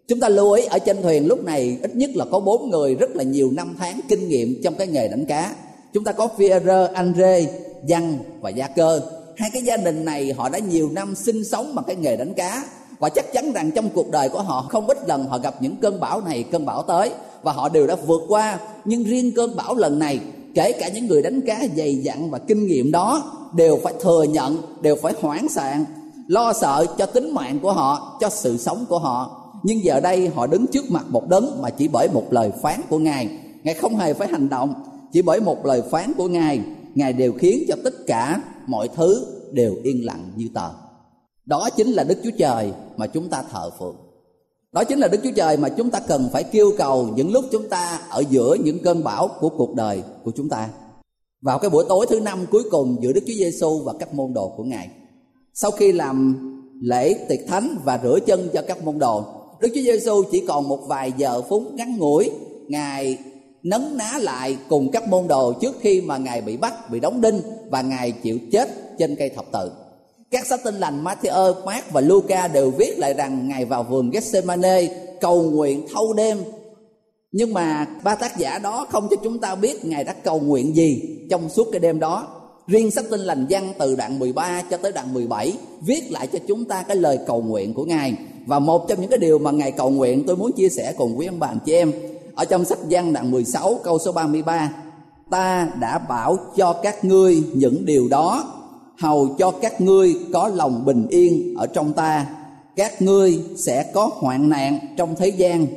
Chúng 0.08 0.20
ta 0.20 0.30
lưu 0.30 0.52
ý 0.52 0.66
ở 0.66 0.80
trên 0.80 1.02
thuyền 1.02 1.28
lúc 1.28 1.44
này 1.44 1.78
ít 1.82 1.96
nhất 1.96 2.10
là 2.16 2.26
có 2.32 2.40
bốn 2.40 2.70
người 2.70 2.96
rất 2.96 3.16
là 3.16 3.24
nhiều 3.24 3.52
năm 3.52 3.76
tháng 3.80 4.00
kinh 4.10 4.28
nghiệm 4.30 4.62
trong 4.64 4.76
cái 4.76 4.88
nghề 4.88 5.08
đánh 5.08 5.26
cá. 5.26 5.56
Chúng 5.94 6.04
ta 6.04 6.12
có 6.12 6.28
Pierre, 6.28 6.88
Andre, 6.94 7.46
Văn 7.88 8.18
và 8.42 8.50
Gia 8.50 8.68
Cơ. 8.68 9.02
Hai 9.38 9.50
cái 9.54 9.62
gia 9.62 9.78
đình 9.78 10.06
này 10.06 10.34
họ 10.34 10.50
đã 10.50 10.60
nhiều 10.60 10.90
năm 10.94 11.16
sinh 11.16 11.44
sống 11.44 11.76
bằng 11.76 11.86
cái 11.88 11.96
nghề 11.96 12.16
đánh 12.16 12.34
cá. 12.34 12.66
Và 13.00 13.10
chắc 13.10 13.34
chắn 13.34 13.52
rằng 13.52 13.72
trong 13.72 13.90
cuộc 13.90 14.12
đời 14.12 14.30
của 14.30 14.42
họ 14.42 14.68
không 14.70 14.88
ít 14.88 14.98
lần 15.08 15.26
họ 15.26 15.38
gặp 15.40 15.62
những 15.62 15.76
cơn 15.76 16.00
bão 16.00 16.22
này 16.22 16.44
cơn 16.52 16.66
bão 16.66 16.84
tới. 16.84 17.12
Và 17.44 17.52
họ 17.52 17.70
đều 17.70 17.88
đã 17.88 17.96
vượt 17.96 18.22
qua. 18.28 18.60
Nhưng 18.86 19.04
riêng 19.04 19.32
cơn 19.36 19.56
bão 19.56 19.76
lần 19.76 20.00
này 20.00 20.20
kể 20.56 20.72
cả 20.72 20.90
những 20.90 21.08
người 21.08 21.22
đánh 21.22 21.42
cá 21.42 21.68
dày 21.78 21.96
dặn 21.96 22.32
và 22.32 22.40
kinh 22.40 22.68
nghiệm 22.68 22.92
đó 22.92 23.32
đều 23.56 23.80
phải 23.84 23.94
thừa 24.02 24.24
nhận, 24.24 24.58
đều 24.82 24.96
phải 25.02 25.14
hoảng 25.22 25.50
sạn, 25.50 25.86
lo 26.28 26.54
sợ 26.54 26.86
cho 26.98 27.06
tính 27.06 27.34
mạng 27.34 27.60
của 27.60 27.74
họ, 27.74 28.18
cho 28.20 28.30
sự 28.30 28.58
sống 28.58 28.86
của 28.90 29.00
họ. 29.00 29.42
Nhưng 29.64 29.84
giờ 29.84 30.00
đây 30.00 30.28
họ 30.28 30.48
đứng 30.48 30.68
trước 30.68 30.92
mặt 30.92 31.06
một 31.10 31.30
đấng 31.30 31.62
mà 31.62 31.70
chỉ 31.70 31.88
bởi 31.88 32.08
một 32.14 32.34
lời 32.34 32.52
phán 32.62 32.82
của 32.90 33.00
ngài. 33.00 33.30
Ngài 33.64 33.74
không 33.74 33.98
hề 33.98 34.14
phải 34.14 34.28
hành 34.28 34.50
động, 34.50 34.74
chỉ 35.12 35.22
bởi 35.22 35.42
một 35.42 35.66
lời 35.66 35.82
phán 35.92 36.14
của 36.18 36.28
ngài. 36.28 36.62
Ngài 36.96 37.14
đều 37.14 37.34
khiến 37.34 37.64
cho 37.68 37.76
tất 37.84 37.94
cả 38.08 38.42
mọi 38.68 38.88
thứ 38.96 39.26
đều 39.52 39.76
yên 39.84 40.06
lặng 40.06 40.32
như 40.36 40.48
tờ. 40.54 40.70
Đó 41.46 41.70
chính 41.76 41.88
là 41.88 42.04
đức 42.04 42.18
chúa 42.24 42.32
trời 42.38 42.72
mà 42.98 43.08
chúng 43.08 43.30
ta 43.30 43.44
thờ 43.52 43.70
phượng 43.80 43.96
đó 44.76 44.84
chính 44.84 45.00
là 45.00 45.08
đức 45.08 45.18
chúa 45.24 45.32
trời 45.36 45.58
mà 45.58 45.70
chúng 45.70 45.90
ta 45.90 46.00
cần 46.00 46.30
phải 46.34 46.44
kêu 46.44 46.72
cầu 46.78 47.10
những 47.16 47.32
lúc 47.32 47.46
chúng 47.52 47.70
ta 47.70 48.00
ở 48.10 48.24
giữa 48.30 48.56
những 48.64 48.80
cơn 48.80 49.04
bão 49.04 49.30
của 49.40 49.50
cuộc 49.50 49.76
đời 49.76 50.02
của 50.24 50.32
chúng 50.36 50.50
ta 50.50 50.70
vào 51.42 51.60
cái 51.60 51.70
buổi 51.70 51.86
tối 51.90 52.06
thứ 52.10 52.20
năm 52.20 52.46
cuối 52.52 52.64
cùng 52.72 52.98
giữa 53.02 53.12
Đức 53.14 53.22
Chúa 53.28 53.34
Giêsu 53.34 53.82
và 53.84 53.94
các 54.00 54.14
môn 54.14 54.34
đồ 54.34 54.54
của 54.58 54.64
Ngài. 54.64 54.90
Sau 55.54 55.72
khi 55.72 55.92
làm 55.92 56.38
lễ 56.82 57.14
tiệc 57.30 57.40
thánh 57.48 57.78
và 57.84 58.00
rửa 58.04 58.20
chân 58.26 58.50
cho 58.54 58.62
các 58.62 58.84
môn 58.84 59.00
đồ, 59.00 59.24
Đức 59.62 59.68
Chúa 59.76 59.82
Giêsu 59.82 60.24
chỉ 60.32 60.44
còn 60.48 60.68
một 60.68 60.80
vài 60.88 61.14
giờ 61.18 61.42
phút 61.42 61.64
ngắn 61.74 61.98
ngủi, 61.98 62.32
Ngài 62.68 63.18
nấn 63.64 63.98
ná 63.98 64.18
lại 64.22 64.58
cùng 64.70 64.92
các 64.92 65.08
môn 65.08 65.28
đồ 65.28 65.54
trước 65.54 65.76
khi 65.82 66.02
mà 66.02 66.18
Ngài 66.18 66.42
bị 66.42 66.58
bắt, 66.58 66.90
bị 66.92 67.00
đóng 67.00 67.22
đinh 67.22 67.42
và 67.70 67.82
Ngài 67.82 68.12
chịu 68.12 68.40
chết 68.52 68.70
trên 69.00 69.16
cây 69.16 69.30
thập 69.30 69.46
tự. 69.52 69.72
Các 70.36 70.48
sách 70.48 70.64
tin 70.64 70.76
lành 70.76 71.04
Matthew, 71.04 71.66
Mark 71.66 71.92
và 71.92 72.02
Luca 72.02 72.48
đều 72.48 72.72
viết 72.72 73.00
lại 73.00 73.14
rằng 73.14 73.48
Ngài 73.48 73.66
vào 73.66 73.84
vườn 73.84 74.10
Gethsemane 74.10 74.88
cầu 75.22 75.44
nguyện 75.44 75.88
thâu 75.94 76.14
đêm 76.14 76.38
nhưng 77.32 77.54
mà 77.54 77.88
ba 78.04 78.16
tác 78.16 78.38
giả 78.38 78.60
đó 78.60 78.86
không 78.90 79.08
cho 79.10 79.16
chúng 79.24 79.40
ta 79.40 79.56
biết 79.56 79.86
ngài 79.86 80.04
đã 80.04 80.14
cầu 80.14 80.40
nguyện 80.40 80.76
gì 80.76 81.18
trong 81.30 81.50
suốt 81.50 81.68
cái 81.72 81.80
đêm 81.80 82.00
đó 82.00 82.28
Riêng 82.68 82.92
sách 82.92 83.06
tin 83.12 83.20
lành 83.20 83.46
văn 83.50 83.74
từ 83.78 83.96
đoạn 83.96 84.20
13 84.20 84.62
cho 84.70 84.78
tới 84.78 84.92
đoạn 84.92 85.14
17 85.14 85.54
viết 85.82 86.12
lại 86.12 86.28
cho 86.28 86.40
chúng 86.48 86.66
ta 86.66 86.84
cái 86.84 86.98
lời 86.98 87.20
cầu 87.28 87.42
nguyện 87.42 87.74
của 87.74 87.86
Ngài. 87.86 88.14
Và 88.46 88.60
một 88.60 88.88
trong 88.90 89.02
những 89.02 89.10
cái 89.10 89.20
điều 89.20 89.40
mà 89.40 89.52
Ngài 89.52 89.72
cầu 89.72 89.90
nguyện 89.90 90.24
tôi 90.28 90.36
muốn 90.36 90.52
chia 90.52 90.70
sẻ 90.70 90.94
cùng 90.98 91.20
quý 91.20 91.26
ông 91.26 91.40
bà 91.40 91.48
anh 91.48 91.60
chị 91.66 91.74
em. 91.74 91.92
Ở 92.36 92.46
trong 92.46 92.66
sách 92.66 92.80
văn 92.90 93.14
đoạn 93.14 93.32
16 93.32 93.80
câu 93.84 94.00
số 94.00 94.12
33 94.12 94.72
Ta 95.30 95.70
đã 95.80 95.98
bảo 95.98 96.38
cho 96.56 96.74
các 96.74 97.06
ngươi 97.06 97.44
những 97.54 97.86
điều 97.86 98.08
đó 98.08 98.55
Hầu 99.00 99.36
cho 99.38 99.52
các 99.52 99.82
ngươi 99.82 100.16
có 100.34 100.48
lòng 100.48 100.86
bình 100.86 101.08
yên 101.10 101.56
ở 101.58 101.68
trong 101.68 101.94
ta 101.94 102.26
Các 102.76 103.02
ngươi 103.02 103.40
sẽ 103.58 103.92
có 103.94 104.10
hoạn 104.14 104.50
nạn 104.50 104.80
trong 104.98 105.16
thế 105.16 105.28
gian 105.28 105.68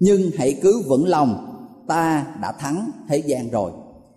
Nhưng 0.00 0.30
hãy 0.38 0.52
cứ 0.62 0.82
vững 0.86 1.08
lòng 1.08 1.48
Ta 1.88 2.26
đã 2.42 2.52
thắng 2.52 2.90
thế 3.08 3.16
gian 3.16 3.50
rồi 3.50 3.72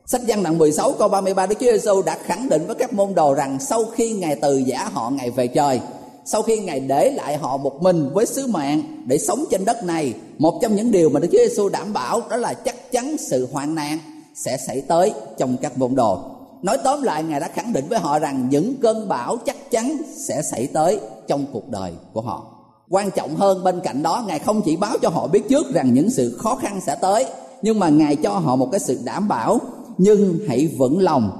Sách 0.05 0.21
văn 0.27 0.43
đoạn 0.43 0.57
16 0.57 0.93
câu 0.93 1.07
33 1.07 1.45
Đức 1.45 1.55
Chúa 1.59 1.71
Giêsu 1.71 2.01
đã 2.01 2.17
khẳng 2.23 2.49
định 2.49 2.63
với 2.67 2.75
các 2.75 2.93
môn 2.93 3.15
đồ 3.15 3.33
rằng 3.33 3.57
sau 3.59 3.85
khi 3.85 4.13
Ngài 4.13 4.35
từ 4.35 4.57
giả 4.57 4.89
họ 4.93 5.09
Ngài 5.09 5.31
về 5.31 5.47
trời 5.47 5.81
sau 6.27 6.41
khi 6.41 6.59
Ngài 6.59 6.79
để 6.79 7.11
lại 7.11 7.37
họ 7.37 7.57
một 7.57 7.81
mình 7.81 8.09
với 8.13 8.25
sứ 8.25 8.47
mạng 8.47 9.03
để 9.05 9.17
sống 9.17 9.45
trên 9.51 9.65
đất 9.65 9.83
này, 9.83 10.13
một 10.37 10.59
trong 10.61 10.75
những 10.75 10.91
điều 10.91 11.09
mà 11.09 11.19
Đức 11.19 11.27
Chúa 11.31 11.37
Giêsu 11.47 11.69
đảm 11.69 11.93
bảo 11.93 12.21
đó 12.29 12.37
là 12.37 12.53
chắc 12.53 12.91
chắn 12.91 13.17
sự 13.17 13.47
hoạn 13.51 13.75
nạn 13.75 13.99
sẽ 14.35 14.57
xảy 14.67 14.81
tới 14.81 15.13
trong 15.37 15.57
các 15.61 15.77
môn 15.77 15.95
đồ. 15.95 16.34
Nói 16.65 16.77
tóm 16.83 17.03
lại 17.03 17.23
Ngài 17.23 17.39
đã 17.39 17.47
khẳng 17.47 17.73
định 17.73 17.85
với 17.89 17.99
họ 17.99 18.19
rằng 18.19 18.47
những 18.49 18.75
cơn 18.81 19.07
bão 19.07 19.37
chắc 19.37 19.71
chắn 19.71 19.97
sẽ 20.27 20.41
xảy 20.51 20.67
tới 20.67 20.99
trong 21.27 21.45
cuộc 21.53 21.69
đời 21.69 21.91
của 22.13 22.21
họ. 22.21 22.45
Quan 22.89 23.11
trọng 23.11 23.35
hơn 23.35 23.63
bên 23.63 23.79
cạnh 23.83 24.03
đó 24.03 24.23
Ngài 24.27 24.39
không 24.39 24.61
chỉ 24.61 24.75
báo 24.75 24.97
cho 25.01 25.09
họ 25.09 25.27
biết 25.27 25.49
trước 25.49 25.65
rằng 25.73 25.93
những 25.93 26.09
sự 26.09 26.37
khó 26.37 26.55
khăn 26.55 26.79
sẽ 26.85 26.95
tới, 27.01 27.25
nhưng 27.61 27.79
mà 27.79 27.89
Ngài 27.89 28.15
cho 28.15 28.31
họ 28.31 28.55
một 28.55 28.69
cái 28.71 28.79
sự 28.79 28.99
đảm 29.05 29.27
bảo 29.27 29.59
nhưng 29.97 30.39
hãy 30.47 30.67
vững 30.77 30.99
lòng 30.99 31.31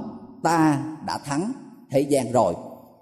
ta 0.42 0.78
đã 1.06 1.18
thắng 1.18 1.52
thế 1.90 2.00
gian 2.00 2.32
rồi 2.32 2.54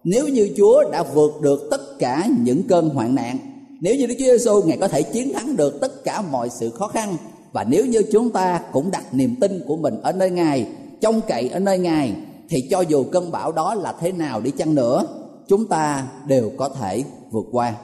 nếu 0.05 0.29
như 0.29 0.51
Chúa 0.57 0.91
đã 0.93 1.03
vượt 1.03 1.41
được 1.41 1.69
tất 1.71 1.99
cả 1.99 2.29
những 2.43 2.63
cơn 2.69 2.89
hoạn 2.89 3.15
nạn 3.15 3.39
nếu 3.81 3.95
như 3.95 4.07
Đức 4.07 4.15
Chúa 4.19 4.25
Giêsu 4.25 4.63
ngài 4.63 4.79
có 4.79 4.89
thể 4.89 5.03
chiến 5.03 5.33
thắng 5.33 5.57
được 5.57 5.81
tất 5.81 6.05
cả 6.05 6.23
mọi 6.23 6.51
sự 6.51 6.71
khó 6.71 6.89
khăn 6.89 7.17
và 7.53 7.65
nếu 7.65 7.87
như 7.87 8.03
chúng 8.13 8.31
ta 8.31 8.61
cũng 8.73 8.91
đặt 8.91 9.15
niềm 9.15 9.37
tin 9.41 9.65
của 9.67 9.77
mình 9.77 10.01
ở 10.03 10.13
nơi 10.13 10.31
Ngài 10.31 10.67
trông 11.05 11.21
cậy 11.29 11.49
ở 11.49 11.59
nơi 11.59 11.79
Ngài, 11.79 12.15
thì 12.49 12.61
cho 12.71 12.81
dù 12.81 13.05
cơn 13.13 13.31
bão 13.31 13.53
đó 13.53 13.75
là 13.75 13.95
thế 14.01 14.13
nào 14.13 14.41
đi 14.41 14.51
chăng 14.51 14.75
nữa, 14.75 15.05
chúng 15.49 15.67
ta 15.67 16.09
đều 16.27 16.51
có 16.57 16.69
thể 16.69 17.05
vượt 17.31 17.47
qua. 17.53 17.75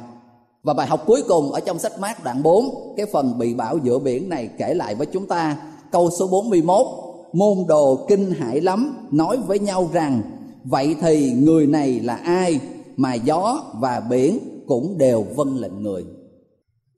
Và 0.63 0.75
bài 0.75 0.87
học 0.87 1.03
cuối 1.07 1.23
cùng 1.29 1.53
ở 1.53 1.61
trong 1.61 1.79
sách 1.79 1.99
mát 1.99 2.25
đoạn 2.25 2.43
4 2.43 2.95
cái 2.97 3.07
phần 3.13 3.39
bị 3.39 3.55
bão 3.55 3.79
giữa 3.79 3.99
biển 3.99 4.29
này 4.29 4.49
kể 4.59 4.75
lại 4.75 4.95
với 4.95 5.07
chúng 5.07 5.27
ta. 5.27 5.57
Câu 5.93 6.11
số 6.19 6.27
41 6.27 6.87
môn 7.33 7.59
đồ 7.69 8.07
kinh 8.09 8.31
hãi 8.31 8.61
lắm, 8.61 9.09
nói 9.11 9.37
với 9.47 9.59
nhau 9.59 9.91
rằng, 9.93 10.23
vậy 10.65 10.97
thì 11.01 11.33
người 11.33 11.67
này 11.67 12.01
là 12.01 12.15
ai 12.15 12.61
mà 12.97 13.15
gió 13.15 13.63
và 13.81 14.01
biển 14.11 14.39
cũng 14.67 14.99
đều 14.99 15.25
vâng 15.37 15.57
lệnh 15.57 15.83
người? 15.83 16.05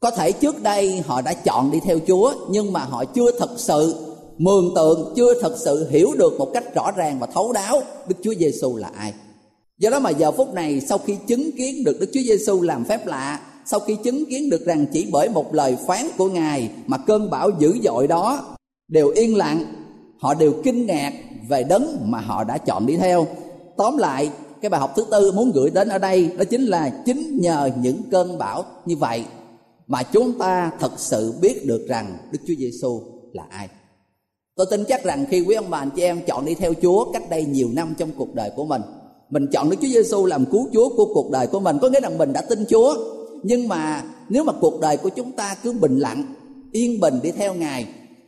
Có 0.00 0.11
thể 0.11 0.32
trước 0.32 0.62
đây 0.62 1.00
họ 1.06 1.22
đã 1.22 1.35
chọn 1.35 1.70
đi 1.70 1.80
theo 1.80 1.98
chúa, 2.06 2.32
nhưng 2.50 2.72
mà 2.72 2.80
họ 2.80 3.04
chưa 3.04 3.38
thật 3.38 3.50
sự 3.56 4.12
mường 4.42 4.72
tượng 4.74 5.12
chưa 5.16 5.40
thật 5.40 5.55
sự 5.59 5.88
hiểu 5.90 6.12
được 6.18 6.38
một 6.38 6.50
cách 6.55 6.74
rõ 6.74 6.90
ràng 6.90 7.18
và 7.18 7.26
thấu 7.26 7.52
đáo 7.52 7.83
đức 8.09 8.16
chúa 8.22 8.35
giêsu 8.35 8.76
là 8.76 8.90
ai 8.96 9.12
do 9.78 9.90
đó 9.90 10.00
mà 10.00 10.11
giờ 10.11 10.33
phút 10.33 10.55
này, 10.55 10.81
sau 10.81 10.98
khi 10.98 11.16
chứng 11.26 11.50
kiến 11.57 11.85
được 11.85 12.00
đức 12.00 12.11
chúa 12.12 12.20
giêsu 12.20 12.62
làm 12.62 12.85
phép 12.85 13.07
lạ, 13.07 13.40
sau 13.66 13.81
khi 13.81 13.96
chứng 14.05 14.24
kiến 14.31 14.50
được 14.50 14.66
rằng 14.66 14.87
chỉ 14.92 15.09
bởi 15.12 15.28
một 15.28 15.55
lời 15.55 15.76
phán 15.87 16.07
của 16.18 16.28
ngài 16.28 16.70
mà 16.87 16.98
cơn 16.98 17.31
bão 17.31 17.50
dữ 17.59 17.78
dội 17.85 18.07
đó 18.07 18.57
đều 18.88 19.09
yên 19.09 19.37
lặng, 19.37 19.64
họ 20.18 20.35
đều 20.35 20.52
kinh 20.64 20.87
ngạc 20.87 21.12
về 21.48 21.64
đấng 21.64 21.98
mà 22.02 22.20
họ 22.20 22.44
đã 22.44 22.59
chọn 22.59 22.87
đi 22.87 22.96
theo 22.96 23.26
tóm 23.76 23.98
lại, 23.98 24.31
cái 24.62 24.70
bài 24.70 24.81
học 24.81 24.92
thứ 24.96 25.05
tư 25.11 25.33
muốn 25.33 25.52
gửi 25.55 25.70
đến 25.70 25.88
ở 25.88 25.98
đây 25.98 26.31
đó 26.38 26.44
chính 26.50 26.62
là 26.62 27.02
chính 27.07 27.38
nhờ 27.40 27.70
những 27.83 28.02
cơn 28.11 28.38
bão 28.38 28.64
như 28.87 28.96
vậy 28.96 29.24
mà 29.87 30.02
chúng 30.02 30.38
ta 30.38 30.70
thật 30.81 30.92
sự 30.96 31.35
biết 31.40 31.66
được 31.66 31.87
rằng 31.88 32.18
Đức 32.33 32.38
Chúa 32.46 32.55
Giêsu 32.59 33.00
là 33.33 33.42
ai. 33.50 33.68
Tôi 34.56 34.66
tin 34.70 34.84
chắc 34.84 35.04
rằng 35.04 35.26
khi 35.30 35.40
quý 35.40 35.54
ông 35.54 35.70
bà 35.70 35.78
anh 35.78 35.90
chị 35.96 36.02
em 36.02 36.20
chọn 36.26 36.44
đi 36.44 36.54
theo 36.54 36.72
Chúa 36.82 37.12
cách 37.12 37.30
đây 37.30 37.44
nhiều 37.44 37.68
năm 37.72 37.94
trong 37.98 38.10
cuộc 38.16 38.34
đời 38.34 38.50
của 38.56 38.64
mình, 38.64 38.82
mình 39.30 39.46
chọn 39.52 39.70
Đức 39.70 39.76
Chúa 39.82 39.88
Giêsu 39.88 40.26
làm 40.26 40.44
cứu 40.44 40.68
Chúa 40.72 40.88
của 40.96 41.14
cuộc 41.14 41.30
đời 41.30 41.46
của 41.46 41.60
mình, 41.60 41.78
có 41.82 41.88
nghĩa 41.88 42.00
rằng 42.00 42.18
mình 42.18 42.32
đã 42.32 42.40
tin 42.40 42.64
Chúa. 42.66 42.94
Nhưng 43.42 43.68
mà 43.68 44.04
nếu 44.28 44.44
mà 44.44 44.52
cuộc 44.60 44.80
đời 44.80 44.96
của 44.96 45.08
chúng 45.08 45.32
ta 45.32 45.56
cứ 45.62 45.72
bình 45.72 45.98
lặng, 45.98 46.34
yên 46.72 47.00
bình 47.00 47.14
đi 47.22 47.30
theo 47.30 47.54
Ngài 47.54 47.86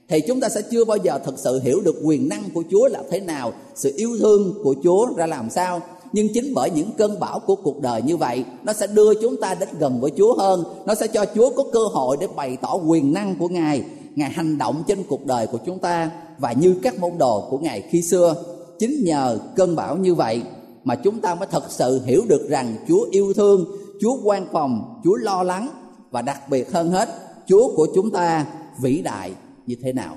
thì 0.08 0.20
chúng 0.20 0.40
ta 0.40 0.48
sẽ 0.48 0.62
chưa 0.70 0.84
bao 0.84 0.96
giờ 0.96 1.18
thực 1.18 1.38
sự 1.38 1.60
hiểu 1.64 1.80
được 1.84 2.00
quyền 2.04 2.28
năng 2.28 2.42
của 2.54 2.62
Chúa 2.70 2.88
là 2.88 3.02
thế 3.10 3.20
nào, 3.20 3.52
sự 3.74 3.92
yêu 3.96 4.10
thương 4.18 4.54
của 4.64 4.74
Chúa 4.82 5.06
ra 5.16 5.26
làm 5.26 5.50
sao. 5.50 5.80
Nhưng 6.12 6.28
chính 6.34 6.54
bởi 6.54 6.70
những 6.70 6.90
cơn 6.98 7.20
bão 7.20 7.40
của 7.40 7.56
cuộc 7.56 7.80
đời 7.80 8.02
như 8.02 8.16
vậy, 8.16 8.44
nó 8.64 8.72
sẽ 8.72 8.86
đưa 8.86 9.14
chúng 9.14 9.36
ta 9.36 9.54
đến 9.54 9.68
gần 9.78 10.00
với 10.00 10.10
Chúa 10.16 10.34
hơn, 10.34 10.64
nó 10.86 10.94
sẽ 10.94 11.06
cho 11.06 11.24
Chúa 11.34 11.50
có 11.50 11.64
cơ 11.72 11.80
hội 11.80 12.16
để 12.20 12.26
bày 12.36 12.56
tỏ 12.62 12.74
quyền 12.86 13.12
năng 13.12 13.36
của 13.38 13.48
Ngài, 13.48 13.82
Ngài 14.14 14.30
hành 14.30 14.58
động 14.58 14.82
trên 14.86 15.02
cuộc 15.08 15.26
đời 15.26 15.46
của 15.46 15.58
chúng 15.66 15.78
ta 15.78 16.10
và 16.38 16.52
như 16.52 16.76
các 16.82 16.98
môn 16.98 17.18
đồ 17.18 17.46
của 17.50 17.58
Ngài 17.58 17.80
khi 17.80 18.02
xưa. 18.02 18.34
Chính 18.78 19.04
nhờ 19.04 19.38
cơn 19.56 19.76
bão 19.76 19.96
như 19.96 20.14
vậy 20.14 20.42
mà 20.84 20.94
chúng 20.94 21.20
ta 21.20 21.34
mới 21.34 21.48
thật 21.50 21.64
sự 21.68 22.00
hiểu 22.04 22.22
được 22.28 22.48
rằng 22.48 22.76
Chúa 22.88 23.06
yêu 23.10 23.32
thương, 23.36 23.66
Chúa 24.00 24.16
quan 24.24 24.46
phòng, 24.52 25.00
Chúa 25.04 25.16
lo 25.16 25.42
lắng 25.42 25.68
và 26.10 26.22
đặc 26.22 26.48
biệt 26.48 26.72
hơn 26.72 26.90
hết, 26.90 27.08
Chúa 27.46 27.76
của 27.76 27.86
chúng 27.94 28.10
ta 28.10 28.46
vĩ 28.82 29.02
đại 29.02 29.32
như 29.66 29.76
thế 29.82 29.92
nào. 29.92 30.16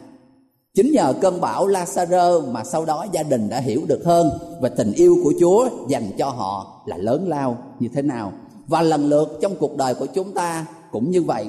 Chính 0.75 0.91
nhờ 0.91 1.13
cơn 1.21 1.41
bão 1.41 1.67
lazaro 1.67 2.51
mà 2.51 2.63
sau 2.63 2.85
đó 2.85 3.05
gia 3.11 3.23
đình 3.23 3.49
đã 3.49 3.59
hiểu 3.59 3.81
được 3.87 4.01
hơn 4.05 4.29
về 4.61 4.69
tình 4.77 4.93
yêu 4.93 5.17
của 5.23 5.33
Chúa 5.39 5.69
dành 5.87 6.11
cho 6.17 6.29
họ 6.29 6.83
là 6.85 6.97
lớn 6.97 7.27
lao 7.27 7.57
như 7.79 7.87
thế 7.93 8.01
nào. 8.01 8.33
Và 8.67 8.81
lần 8.81 9.09
lượt 9.09 9.37
trong 9.41 9.55
cuộc 9.59 9.77
đời 9.77 9.95
của 9.95 10.05
chúng 10.05 10.33
ta 10.33 10.65
cũng 10.91 11.11
như 11.11 11.23
vậy. 11.23 11.47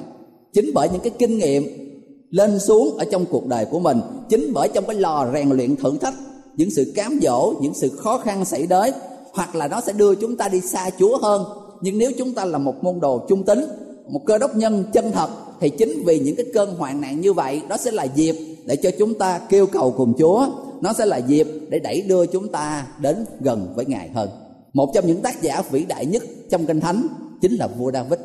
Chính 0.53 0.71
bởi 0.75 0.89
những 0.89 1.01
cái 1.01 1.13
kinh 1.19 1.39
nghiệm 1.39 1.88
lên 2.31 2.59
xuống 2.59 2.97
ở 2.99 3.05
trong 3.13 3.25
cuộc 3.31 3.47
đời 3.47 3.65
của 3.65 3.79
mình. 3.79 4.01
Chính 4.29 4.53
bởi 4.55 4.69
trong 4.75 4.85
cái 4.87 4.97
lò 4.97 5.27
rèn 5.35 5.51
luyện 5.51 5.77
thử 5.77 5.99
thách, 6.01 6.15
những 6.57 6.71
sự 6.71 6.93
cám 6.95 7.19
dỗ, 7.23 7.55
những 7.61 7.75
sự 7.75 7.89
khó 7.89 8.19
khăn 8.19 8.45
xảy 8.45 8.67
đến, 8.67 8.95
hoặc 9.33 9.55
là 9.55 9.69
nó 9.69 9.81
sẽ 9.81 9.93
đưa 9.93 10.15
chúng 10.15 10.37
ta 10.37 10.49
đi 10.49 10.61
xa 10.61 10.91
Chúa 10.99 11.19
hơn. 11.19 11.45
Nhưng 11.81 11.99
nếu 11.99 12.11
chúng 12.19 12.35
ta 12.35 12.45
là 12.45 12.59
một 12.59 12.85
môn 12.85 13.01
đồ 13.01 13.27
trung 13.29 13.45
tín 13.45 13.65
một 14.09 14.21
cơ 14.27 14.39
đốc 14.39 14.57
nhân 14.57 14.85
chân 14.93 15.13
thật, 15.13 15.31
thì 15.61 15.71
chính 15.71 16.03
vì 16.05 16.19
những 16.19 16.37
cái 16.37 16.47
cơn 16.55 16.75
hoạn 16.75 17.01
nạn 17.01 17.21
như 17.21 17.33
vậy 17.33 17.63
đó 17.69 17.77
sẽ 17.77 17.91
là 17.91 18.05
dịp 18.05 18.37
để 18.65 18.77
cho 18.77 18.91
chúng 18.99 19.15
ta 19.15 19.39
kêu 19.39 19.67
cầu 19.67 19.95
cùng 19.97 20.15
Chúa. 20.19 20.47
Nó 20.81 20.93
sẽ 20.93 21.07
là 21.07 21.17
dịp 21.17 21.49
để 21.69 21.79
đẩy 21.79 22.03
đưa 22.03 22.27
chúng 22.27 22.49
ta 22.49 22.87
đến 23.01 23.25
gần 23.41 23.73
với 23.75 23.85
Ngài 23.85 24.09
hơn. 24.09 24.29
Một 24.73 24.91
trong 24.95 25.07
những 25.07 25.21
tác 25.21 25.43
giả 25.43 25.63
vĩ 25.71 25.85
đại 25.85 26.07
nhất 26.07 26.23
trong 26.51 26.67
kinh 26.67 26.81
thánh 26.81 27.07
chính 27.41 27.53
là 27.53 27.67
vua 27.67 27.93
David 27.93 28.19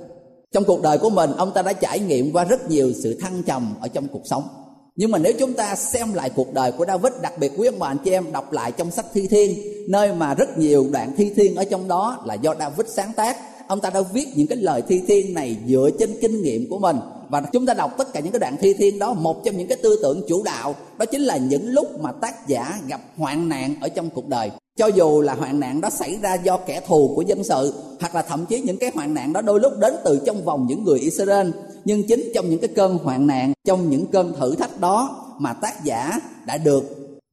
trong 0.53 0.63
cuộc 0.63 0.81
đời 0.81 0.97
của 0.97 1.09
mình, 1.09 1.31
ông 1.37 1.51
ta 1.53 1.61
đã 1.61 1.73
trải 1.73 1.99
nghiệm 1.99 2.31
qua 2.33 2.43
rất 2.43 2.69
nhiều 2.69 2.91
sự 3.03 3.17
thăng 3.19 3.43
trầm 3.43 3.75
ở 3.81 3.87
trong 3.87 4.07
cuộc 4.07 4.21
sống. 4.25 4.43
Nhưng 4.95 5.11
mà 5.11 5.17
nếu 5.17 5.33
chúng 5.39 5.53
ta 5.53 5.75
xem 5.75 6.13
lại 6.13 6.29
cuộc 6.29 6.53
đời 6.53 6.71
của 6.71 6.85
David, 6.85 7.13
đặc 7.21 7.33
biệt 7.39 7.51
quý 7.57 7.67
ông 7.67 7.79
bà 7.79 7.87
anh 7.87 7.97
chị 8.05 8.11
em, 8.11 8.31
đọc 8.31 8.51
lại 8.51 8.71
trong 8.71 8.91
sách 8.91 9.05
thi 9.13 9.27
thiên, 9.27 9.57
nơi 9.87 10.13
mà 10.13 10.33
rất 10.33 10.57
nhiều 10.57 10.87
đoạn 10.91 11.13
thi 11.17 11.31
thiên 11.35 11.55
ở 11.55 11.63
trong 11.63 11.87
đó 11.87 12.23
là 12.25 12.33
do 12.33 12.55
David 12.59 12.87
sáng 12.87 13.13
tác, 13.13 13.37
ông 13.67 13.79
ta 13.79 13.89
đã 13.89 14.01
viết 14.13 14.27
những 14.35 14.47
cái 14.47 14.57
lời 14.57 14.81
thi 14.87 15.01
thiên 15.07 15.33
này 15.33 15.57
dựa 15.67 15.89
trên 15.99 16.09
kinh 16.21 16.41
nghiệm 16.41 16.69
của 16.69 16.79
mình 16.79 16.97
và 17.33 17.41
chúng 17.41 17.65
ta 17.65 17.73
đọc 17.73 17.97
tất 17.97 18.13
cả 18.13 18.19
những 18.19 18.31
cái 18.31 18.39
đoạn 18.39 18.57
thi 18.59 18.73
thiên 18.73 18.99
đó, 18.99 19.13
một 19.13 19.43
trong 19.43 19.57
những 19.57 19.67
cái 19.67 19.77
tư 19.83 19.99
tưởng 20.01 20.21
chủ 20.27 20.43
đạo, 20.43 20.75
đó 20.97 21.05
chính 21.05 21.21
là 21.21 21.37
những 21.37 21.69
lúc 21.69 21.99
mà 21.99 22.11
tác 22.11 22.47
giả 22.47 22.79
gặp 22.87 23.01
hoạn 23.17 23.49
nạn 23.49 23.75
ở 23.81 23.89
trong 23.89 24.09
cuộc 24.09 24.27
đời. 24.27 24.51
Cho 24.77 24.87
dù 24.87 25.21
là 25.21 25.33
hoạn 25.33 25.59
nạn 25.59 25.81
đó 25.81 25.89
xảy 25.89 26.17
ra 26.21 26.35
do 26.35 26.57
kẻ 26.57 26.81
thù 26.87 27.13
của 27.15 27.21
dân 27.21 27.43
sự, 27.43 27.73
hoặc 27.99 28.15
là 28.15 28.21
thậm 28.21 28.45
chí 28.45 28.61
những 28.61 28.77
cái 28.77 28.91
hoạn 28.93 29.13
nạn 29.13 29.33
đó 29.33 29.41
đôi 29.41 29.59
lúc 29.59 29.73
đến 29.79 29.93
từ 30.03 30.21
trong 30.25 30.43
vòng 30.43 30.65
những 30.69 30.83
người 30.83 30.99
Israel, 30.99 31.49
nhưng 31.85 32.07
chính 32.07 32.31
trong 32.35 32.49
những 32.49 32.59
cái 32.59 32.69
cơn 32.75 32.97
hoạn 32.97 33.27
nạn, 33.27 33.53
trong 33.65 33.89
những 33.89 34.05
cơn 34.05 34.33
thử 34.39 34.55
thách 34.55 34.79
đó 34.79 35.25
mà 35.39 35.53
tác 35.53 35.83
giả 35.83 36.19
đã 36.45 36.57
được 36.57 36.83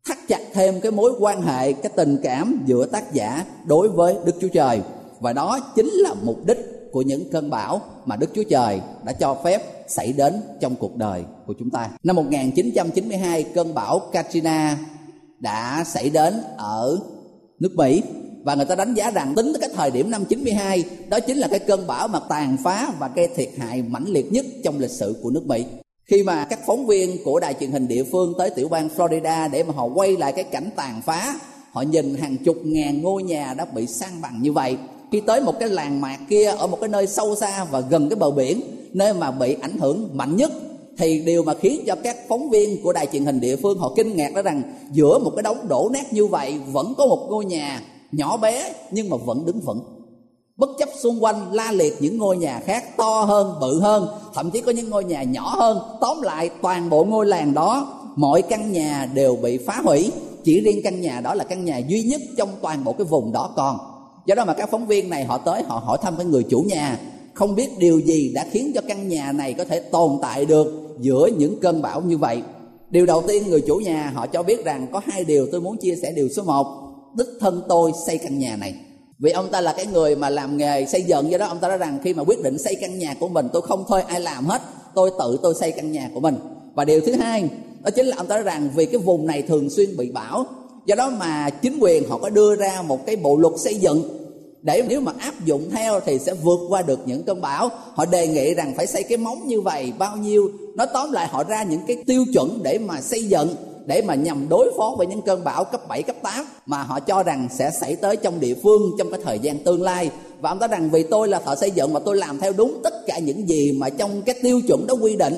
thắt 0.08 0.18
chặt 0.28 0.40
thêm 0.52 0.80
cái 0.80 0.92
mối 0.92 1.12
quan 1.20 1.42
hệ, 1.42 1.72
cái 1.72 1.92
tình 1.96 2.16
cảm 2.22 2.60
giữa 2.66 2.86
tác 2.86 3.12
giả 3.12 3.44
đối 3.66 3.88
với 3.88 4.16
Đức 4.24 4.32
Chúa 4.40 4.48
Trời. 4.48 4.80
Và 5.20 5.32
đó 5.32 5.60
chính 5.76 5.90
là 5.92 6.14
mục 6.22 6.46
đích 6.46 6.79
của 6.92 7.02
những 7.02 7.30
cơn 7.30 7.50
bão 7.50 7.80
mà 8.04 8.16
Đức 8.16 8.30
Chúa 8.34 8.42
Trời 8.42 8.80
đã 9.04 9.12
cho 9.12 9.36
phép 9.44 9.62
xảy 9.88 10.12
đến 10.12 10.42
trong 10.60 10.76
cuộc 10.76 10.96
đời 10.96 11.24
của 11.46 11.54
chúng 11.58 11.70
ta. 11.70 11.90
Năm 12.02 12.16
1992, 12.16 13.42
cơn 13.42 13.74
bão 13.74 13.98
Katrina 14.12 14.78
đã 15.38 15.84
xảy 15.86 16.10
đến 16.10 16.34
ở 16.56 16.98
nước 17.58 17.72
Mỹ 17.76 18.02
và 18.42 18.54
người 18.54 18.66
ta 18.66 18.74
đánh 18.74 18.94
giá 18.94 19.10
rằng 19.10 19.34
tính 19.34 19.52
tới 19.52 19.60
cái 19.60 19.70
thời 19.74 19.90
điểm 19.90 20.10
năm 20.10 20.24
92 20.24 20.84
đó 21.08 21.20
chính 21.20 21.36
là 21.36 21.48
cái 21.48 21.58
cơn 21.58 21.86
bão 21.86 22.08
mà 22.08 22.20
tàn 22.28 22.56
phá 22.64 22.92
và 22.98 23.10
gây 23.14 23.28
thiệt 23.36 23.50
hại 23.58 23.82
mãnh 23.82 24.08
liệt 24.08 24.32
nhất 24.32 24.46
trong 24.64 24.78
lịch 24.78 24.90
sử 24.90 25.16
của 25.22 25.30
nước 25.30 25.46
Mỹ. 25.46 25.64
Khi 26.04 26.22
mà 26.22 26.44
các 26.44 26.58
phóng 26.66 26.86
viên 26.86 27.24
của 27.24 27.40
đài 27.40 27.54
truyền 27.54 27.70
hình 27.70 27.88
địa 27.88 28.04
phương 28.04 28.34
tới 28.38 28.50
tiểu 28.50 28.68
bang 28.68 28.88
Florida 28.96 29.50
để 29.50 29.62
mà 29.62 29.74
họ 29.74 29.84
quay 29.84 30.16
lại 30.16 30.32
cái 30.32 30.44
cảnh 30.44 30.70
tàn 30.76 31.02
phá, 31.02 31.34
họ 31.72 31.82
nhìn 31.82 32.14
hàng 32.14 32.36
chục 32.36 32.56
ngàn 32.64 33.02
ngôi 33.02 33.22
nhà 33.22 33.54
đã 33.54 33.64
bị 33.64 33.86
san 33.86 34.10
bằng 34.22 34.42
như 34.42 34.52
vậy 34.52 34.76
khi 35.12 35.20
tới 35.20 35.40
một 35.40 35.58
cái 35.60 35.68
làng 35.68 36.00
mạc 36.00 36.18
kia 36.28 36.44
ở 36.44 36.66
một 36.66 36.78
cái 36.80 36.88
nơi 36.88 37.06
sâu 37.06 37.34
xa 37.34 37.64
và 37.70 37.80
gần 37.80 38.08
cái 38.08 38.16
bờ 38.16 38.30
biển, 38.30 38.60
nơi 38.92 39.14
mà 39.14 39.30
bị 39.30 39.56
ảnh 39.60 39.78
hưởng 39.78 40.08
mạnh 40.12 40.36
nhất, 40.36 40.52
thì 40.98 41.22
điều 41.26 41.42
mà 41.42 41.54
khiến 41.54 41.80
cho 41.86 41.94
các 42.02 42.16
phóng 42.28 42.50
viên 42.50 42.82
của 42.82 42.92
đài 42.92 43.06
truyền 43.06 43.24
hình 43.24 43.40
địa 43.40 43.56
phương 43.56 43.78
họ 43.78 43.92
kinh 43.96 44.16
ngạc 44.16 44.34
đó 44.34 44.42
rằng 44.42 44.62
giữa 44.92 45.18
một 45.18 45.32
cái 45.36 45.42
đống 45.42 45.68
đổ 45.68 45.90
nát 45.92 46.12
như 46.12 46.26
vậy 46.26 46.60
vẫn 46.72 46.94
có 46.98 47.06
một 47.06 47.26
ngôi 47.30 47.44
nhà 47.44 47.82
nhỏ 48.12 48.36
bé 48.36 48.72
nhưng 48.90 49.08
mà 49.08 49.16
vẫn 49.16 49.46
đứng 49.46 49.60
vững. 49.60 49.80
Bất 50.56 50.70
chấp 50.78 50.88
xung 51.02 51.24
quanh 51.24 51.52
la 51.52 51.72
liệt 51.72 51.94
những 52.00 52.18
ngôi 52.18 52.36
nhà 52.36 52.60
khác 52.64 52.96
to 52.96 53.22
hơn, 53.22 53.54
bự 53.60 53.80
hơn, 53.80 54.08
thậm 54.34 54.50
chí 54.50 54.60
có 54.60 54.72
những 54.72 54.90
ngôi 54.90 55.04
nhà 55.04 55.22
nhỏ 55.22 55.54
hơn, 55.56 55.78
tóm 56.00 56.22
lại 56.22 56.50
toàn 56.62 56.90
bộ 56.90 57.04
ngôi 57.04 57.26
làng 57.26 57.54
đó, 57.54 58.02
mọi 58.16 58.42
căn 58.42 58.72
nhà 58.72 59.08
đều 59.14 59.36
bị 59.36 59.58
phá 59.58 59.80
hủy. 59.84 60.12
Chỉ 60.44 60.60
riêng 60.60 60.80
căn 60.84 61.00
nhà 61.00 61.20
đó 61.20 61.34
là 61.34 61.44
căn 61.44 61.64
nhà 61.64 61.78
duy 61.78 62.02
nhất 62.02 62.20
trong 62.36 62.48
toàn 62.62 62.84
bộ 62.84 62.92
cái 62.92 63.04
vùng 63.04 63.32
đó 63.32 63.50
còn 63.56 63.78
do 64.26 64.34
đó 64.34 64.44
mà 64.44 64.54
các 64.54 64.70
phóng 64.70 64.86
viên 64.86 65.10
này 65.10 65.24
họ 65.24 65.38
tới, 65.38 65.62
họ 65.62 65.82
hỏi 65.84 65.98
thăm 66.02 66.16
cái 66.16 66.26
người 66.26 66.42
chủ 66.42 66.60
nhà. 66.60 66.98
Không 67.34 67.54
biết 67.54 67.68
điều 67.78 68.00
gì 68.00 68.32
đã 68.34 68.46
khiến 68.50 68.72
cho 68.74 68.80
căn 68.88 69.08
nhà 69.08 69.32
này 69.32 69.54
có 69.54 69.64
thể 69.64 69.80
tồn 69.80 70.18
tại 70.22 70.44
được 70.44 70.96
giữa 71.00 71.28
những 71.38 71.60
cơn 71.60 71.82
bão 71.82 72.00
như 72.00 72.18
vậy. 72.18 72.42
Điều 72.90 73.06
đầu 73.06 73.22
tiên 73.28 73.42
người 73.48 73.60
chủ 73.60 73.76
nhà 73.76 74.12
họ 74.14 74.26
cho 74.26 74.42
biết 74.42 74.64
rằng 74.64 74.86
có 74.92 75.00
hai 75.04 75.24
điều 75.24 75.46
tôi 75.52 75.60
muốn 75.60 75.76
chia 75.76 75.96
sẻ. 76.02 76.12
Điều 76.12 76.28
số 76.28 76.42
một, 76.42 76.66
đích 77.16 77.28
thân 77.40 77.62
tôi 77.68 77.92
xây 78.06 78.18
căn 78.18 78.38
nhà 78.38 78.56
này. 78.56 78.74
Vì 79.18 79.30
ông 79.30 79.48
ta 79.50 79.60
là 79.60 79.72
cái 79.76 79.86
người 79.86 80.16
mà 80.16 80.30
làm 80.30 80.56
nghề 80.56 80.86
xây 80.86 81.02
dựng, 81.02 81.30
do 81.30 81.38
đó 81.38 81.46
ông 81.46 81.58
ta 81.58 81.68
nói 81.68 81.78
rằng 81.78 81.98
khi 82.04 82.14
mà 82.14 82.22
quyết 82.26 82.42
định 82.42 82.58
xây 82.58 82.76
căn 82.80 82.98
nhà 82.98 83.14
của 83.20 83.28
mình, 83.28 83.48
tôi 83.52 83.62
không 83.62 83.84
thuê 83.88 84.02
ai 84.02 84.20
làm 84.20 84.46
hết, 84.46 84.62
tôi 84.94 85.10
tự 85.18 85.38
tôi 85.42 85.54
xây 85.60 85.72
căn 85.72 85.92
nhà 85.92 86.10
của 86.14 86.20
mình. 86.20 86.36
Và 86.74 86.84
điều 86.84 87.00
thứ 87.00 87.12
hai, 87.12 87.48
đó 87.82 87.90
chính 87.90 88.06
là 88.06 88.16
ông 88.16 88.26
ta 88.26 88.34
nói 88.34 88.44
rằng 88.44 88.70
vì 88.74 88.86
cái 88.86 89.00
vùng 89.00 89.26
này 89.26 89.42
thường 89.42 89.70
xuyên 89.70 89.96
bị 89.96 90.10
bão 90.10 90.44
do 90.86 90.94
đó 90.94 91.10
mà 91.10 91.50
chính 91.50 91.78
quyền 91.80 92.08
họ 92.08 92.18
có 92.18 92.30
đưa 92.30 92.56
ra 92.56 92.82
một 92.82 93.06
cái 93.06 93.16
bộ 93.16 93.36
luật 93.36 93.54
xây 93.58 93.74
dựng 93.74 94.20
để 94.62 94.82
nếu 94.88 95.00
mà 95.00 95.12
áp 95.18 95.44
dụng 95.44 95.70
theo 95.70 96.00
thì 96.00 96.18
sẽ 96.18 96.34
vượt 96.34 96.60
qua 96.68 96.82
được 96.82 97.00
những 97.06 97.22
cơn 97.22 97.40
bão. 97.40 97.70
Họ 97.94 98.04
đề 98.04 98.26
nghị 98.26 98.54
rằng 98.54 98.74
phải 98.76 98.86
xây 98.86 99.02
cái 99.02 99.18
móng 99.18 99.46
như 99.46 99.60
vậy 99.60 99.92
bao 99.98 100.16
nhiêu 100.16 100.50
nó 100.74 100.86
tóm 100.86 101.12
lại 101.12 101.28
họ 101.28 101.44
ra 101.44 101.62
những 101.62 101.80
cái 101.86 101.96
tiêu 102.06 102.24
chuẩn 102.32 102.62
để 102.62 102.78
mà 102.78 103.00
xây 103.00 103.24
dựng 103.24 103.54
để 103.86 104.02
mà 104.02 104.14
nhằm 104.14 104.48
đối 104.48 104.72
phó 104.76 104.94
với 104.98 105.06
những 105.06 105.22
cơn 105.22 105.44
bão 105.44 105.64
cấp 105.64 105.88
7, 105.88 106.02
cấp 106.02 106.16
8 106.22 106.44
mà 106.66 106.82
họ 106.82 107.00
cho 107.00 107.22
rằng 107.22 107.48
sẽ 107.50 107.70
xảy 107.80 107.96
tới 107.96 108.16
trong 108.16 108.40
địa 108.40 108.54
phương 108.62 108.82
trong 108.98 109.10
cái 109.10 109.20
thời 109.24 109.38
gian 109.38 109.58
tương 109.58 109.82
lai. 109.82 110.10
Và 110.40 110.50
ông 110.50 110.58
ta 110.58 110.66
rằng 110.66 110.90
vì 110.90 111.02
tôi 111.02 111.28
là 111.28 111.38
thợ 111.38 111.56
xây 111.56 111.70
dựng 111.70 111.92
mà 111.92 112.00
tôi 112.00 112.16
làm 112.16 112.38
theo 112.38 112.52
đúng 112.52 112.80
tất 112.84 113.06
cả 113.06 113.18
những 113.18 113.48
gì 113.48 113.72
mà 113.72 113.88
trong 113.88 114.22
cái 114.22 114.34
tiêu 114.42 114.60
chuẩn 114.68 114.86
đó 114.86 114.94
quy 114.94 115.16
định. 115.16 115.34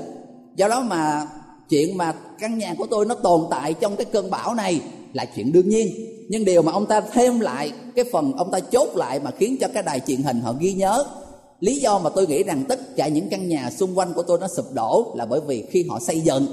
Do 0.57 0.69
đó 0.69 0.81
mà 0.81 1.27
chuyện 1.69 1.99
mà 1.99 2.15
căn 2.39 2.59
nhà 2.59 2.75
của 2.79 2.87
tôi 2.91 3.07
nó 3.07 3.15
tồn 3.15 3.41
tại 3.51 3.75
trong 3.75 3.97
cái 3.97 4.05
cơn 4.05 4.31
bão 4.31 4.55
này 4.55 4.81
là 5.13 5.25
chuyện 5.25 5.53
đương 5.53 5.69
nhiên. 5.69 5.89
Nhưng 6.29 6.45
điều 6.45 6.63
mà 6.63 6.73
ông 6.73 6.87
ta 6.87 7.01
thêm 7.01 7.41
lại, 7.41 7.73
cái 7.97 8.05
phần 8.13 8.33
ông 8.33 8.51
ta 8.51 8.61
chốt 8.61 8.89
lại 8.97 9.21
mà 9.21 9.31
khiến 9.31 9.57
cho 9.61 9.69
cái 9.75 9.83
đài 9.83 10.01
truyền 10.01 10.23
hình 10.23 10.41
họ 10.41 10.55
ghi 10.61 10.73
nhớ, 10.73 11.05
lý 11.61 11.77
do 11.77 11.99
mà 11.99 12.11
tôi 12.11 12.27
nghĩ 12.27 12.43
rằng 12.43 12.65
tất 12.69 12.97
cả 12.97 13.09
những 13.09 13.29
căn 13.29 13.49
nhà 13.49 13.71
xung 13.71 13.99
quanh 13.99 14.13
của 14.15 14.23
tôi 14.23 14.39
nó 14.41 14.49
sụp 14.57 14.67
đổ 14.75 15.15
là 15.17 15.27
bởi 15.27 15.41
vì 15.47 15.65
khi 15.71 15.87
họ 15.89 16.01
xây 16.01 16.21
dựng, 16.21 16.47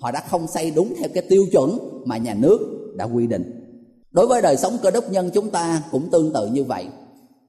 họ 0.00 0.10
đã 0.10 0.22
không 0.28 0.46
xây 0.46 0.70
đúng 0.70 0.94
theo 0.98 1.08
cái 1.14 1.22
tiêu 1.28 1.46
chuẩn 1.52 1.78
mà 2.04 2.16
nhà 2.16 2.34
nước 2.34 2.58
đã 2.96 3.04
quy 3.04 3.26
định. 3.26 3.62
Đối 4.10 4.26
với 4.26 4.42
đời 4.42 4.56
sống 4.56 4.78
cơ 4.82 4.90
đốc 4.90 5.12
nhân 5.12 5.30
chúng 5.34 5.50
ta 5.50 5.82
cũng 5.90 6.10
tương 6.10 6.32
tự 6.32 6.46
như 6.46 6.64
vậy. 6.64 6.86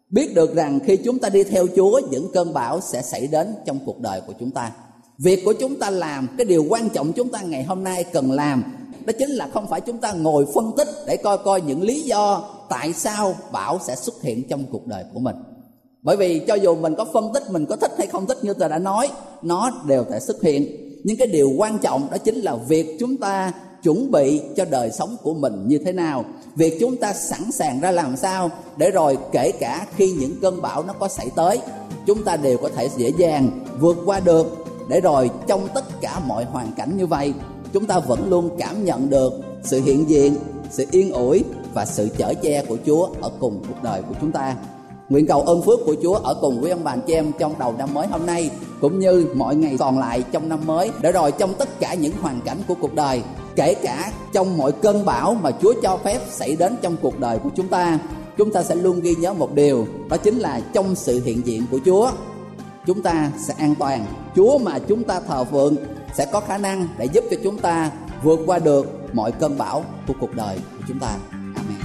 Biết 0.10 0.36
được 0.36 0.56
rằng 0.56 0.80
khi 0.86 0.98
chúng 0.98 1.20
ta 1.20 1.30
đi 1.30 1.44
theo 1.44 1.68
chúa, 1.76 2.02
những 2.12 2.28
cơn 2.34 2.54
bão 2.54 2.82
sẽ 2.82 3.02
xảy 3.02 3.28
đến 3.28 3.54
trong 3.66 3.80
cuộc 3.86 4.00
đời 4.00 4.22
của 4.28 4.34
chúng 4.40 4.52
ta. 4.52 4.72
Việc 5.18 5.46
của 5.46 5.54
chúng 5.54 5.76
ta 5.76 5.90
làm, 5.90 6.28
cái 6.38 6.46
điều 6.46 6.66
quan 6.70 6.90
trọng 6.90 7.14
chúng 7.14 7.30
ta 7.30 7.42
ngày 7.42 7.64
hôm 7.64 7.84
nay 7.84 8.04
cần 8.04 8.32
làm 8.32 8.64
đó 9.08 9.14
chính 9.20 9.30
là 9.30 9.48
không 9.54 9.68
phải 9.68 9.82
chúng 9.82 9.98
ta 9.98 10.12
ngồi 10.12 10.46
phân 10.56 10.72
tích 10.78 10.88
để 11.08 11.18
coi 11.18 11.38
coi 11.38 11.62
những 11.62 11.84
lý 11.84 12.02
do 12.02 12.50
tại 12.70 12.94
sao 12.94 13.36
bão 13.52 13.80
sẽ 13.88 13.96
xuất 13.96 14.22
hiện 14.22 14.48
trong 14.50 14.64
cuộc 14.72 14.88
đời 14.88 15.04
của 15.14 15.20
mình. 15.20 15.36
Bởi 16.02 16.18
vì 16.18 16.40
cho 16.48 16.56
dù 16.56 16.76
mình 16.76 16.96
có 16.96 17.06
phân 17.14 17.34
tích 17.34 17.44
mình 17.50 17.66
có 17.66 17.76
thích 17.76 17.92
hay 17.98 18.08
không 18.08 18.26
thích 18.26 18.38
như 18.42 18.54
tôi 18.54 18.70
đã 18.70 18.80
nói, 18.80 19.10
nó 19.42 19.72
đều 19.88 20.06
sẽ 20.10 20.20
xuất 20.20 20.42
hiện. 20.42 20.68
Nhưng 21.04 21.18
cái 21.18 21.28
điều 21.28 21.52
quan 21.58 21.80
trọng 21.80 22.08
đó 22.12 22.18
chính 22.18 22.36
là 22.36 22.56
việc 22.56 22.98
chúng 23.00 23.18
ta 23.18 23.52
chuẩn 23.84 24.12
bị 24.12 24.42
cho 24.56 24.66
đời 24.66 24.92
sống 24.92 25.16
của 25.24 25.34
mình 25.34 25.68
như 25.68 25.80
thế 25.86 25.92
nào. 25.92 26.26
Việc 26.56 26.78
chúng 26.80 26.98
ta 26.98 27.14
sẵn 27.14 27.52
sàng 27.52 27.80
ra 27.80 27.92
làm 27.92 28.18
sao 28.18 28.52
để 28.78 28.92
rồi 28.92 29.18
kể 29.32 29.52
cả 29.60 29.88
khi 29.96 30.12
những 30.12 30.34
cơn 30.42 30.62
bão 30.62 30.84
nó 30.84 30.94
có 30.94 31.08
xảy 31.08 31.30
tới, 31.36 31.60
chúng 32.06 32.24
ta 32.24 32.36
đều 32.36 32.58
có 32.58 32.70
thể 32.76 32.90
dễ 32.98 33.12
dàng 33.18 33.50
vượt 33.80 33.98
qua 34.06 34.20
được. 34.20 34.66
Để 34.90 35.02
rồi 35.02 35.30
trong 35.48 35.68
tất 35.74 36.02
cả 36.02 36.20
mọi 36.28 36.44
hoàn 36.44 36.72
cảnh 36.78 36.98
như 36.98 37.08
vậy 37.08 37.34
chúng 37.78 37.86
ta 37.86 38.00
vẫn 38.00 38.30
luôn 38.30 38.50
cảm 38.58 38.86
nhận 38.86 39.10
được 39.10 39.34
sự 39.64 39.82
hiện 39.82 40.10
diện, 40.10 40.36
sự 40.70 40.86
yên 40.92 41.12
ủi 41.12 41.44
và 41.74 41.86
sự 41.86 42.10
chở 42.18 42.34
che 42.42 42.66
của 42.66 42.78
chúa 42.86 43.08
ở 43.22 43.32
cùng 43.40 43.62
cuộc 43.68 43.84
đời 43.84 44.02
của 44.02 44.16
chúng 44.22 44.32
ta. 44.32 44.56
Nguyện 45.10 45.28
cầu 45.28 45.42
ơn 45.42 45.62
phước 45.62 45.80
của 45.86 45.96
chúa 46.04 46.14
ở 46.14 46.38
cùng 46.42 46.62
với 46.62 46.72
ông 46.72 46.84
bà 46.84 46.96
chị 46.96 47.14
em 47.14 47.32
trong 47.40 47.54
đầu 47.60 47.74
năm 47.78 47.94
mới 47.94 48.08
hôm 48.08 48.26
nay, 48.26 48.50
cũng 48.82 49.00
như 49.00 49.28
mọi 49.36 49.56
ngày 49.56 49.76
còn 49.80 50.00
lại 50.00 50.24
trong 50.32 50.50
năm 50.50 50.60
mới 50.66 50.92
để 51.02 51.12
rồi 51.12 51.32
trong 51.32 51.54
tất 51.54 51.80
cả 51.80 51.94
những 51.94 52.12
hoàn 52.22 52.42
cảnh 52.42 52.58
của 52.68 52.74
cuộc 52.82 52.94
đời, 52.94 53.22
kể 53.56 53.74
cả 53.74 54.12
trong 54.34 54.58
mọi 54.58 54.72
cơn 54.72 55.06
bão 55.06 55.34
mà 55.34 55.52
chúa 55.62 55.74
cho 55.84 55.98
phép 56.04 56.20
xảy 56.32 56.56
đến 56.56 56.76
trong 56.82 56.96
cuộc 57.02 57.20
đời 57.20 57.40
của 57.40 57.50
chúng 57.56 57.68
ta. 57.68 58.00
Chúng 58.38 58.52
ta 58.52 58.64
sẽ 58.64 58.76
luôn 58.76 59.00
ghi 59.00 59.16
nhớ 59.16 59.34
một 59.34 59.54
điều, 59.56 59.88
đó 60.10 60.18
chính 60.18 60.40
là 60.40 60.62
trong 60.74 60.96
sự 60.96 61.22
hiện 61.26 61.42
diện 61.46 61.64
của 61.72 61.80
chúa, 61.86 62.12
chúng 62.86 63.02
ta 63.02 63.32
sẽ 63.48 63.54
an 63.58 63.76
toàn. 63.80 64.06
Chúa 64.36 64.58
mà 64.58 64.80
chúng 64.80 65.04
ta 65.04 65.20
thờ 65.20 65.44
phượng 65.44 65.76
sẽ 66.14 66.26
có 66.32 66.40
khả 66.40 66.58
năng 66.58 66.88
để 66.98 67.06
giúp 67.06 67.24
cho 67.32 67.38
chúng 67.44 67.58
ta 67.58 67.92
vượt 68.24 68.40
qua 68.46 68.60
được 68.60 69.16
mọi 69.16 69.32
cơn 69.32 69.58
bão 69.58 69.84
của 70.08 70.14
cuộc 70.20 70.36
đời 70.36 70.58
của 70.78 70.84
chúng 70.88 71.00
ta 71.00 71.16
amen 71.56 71.78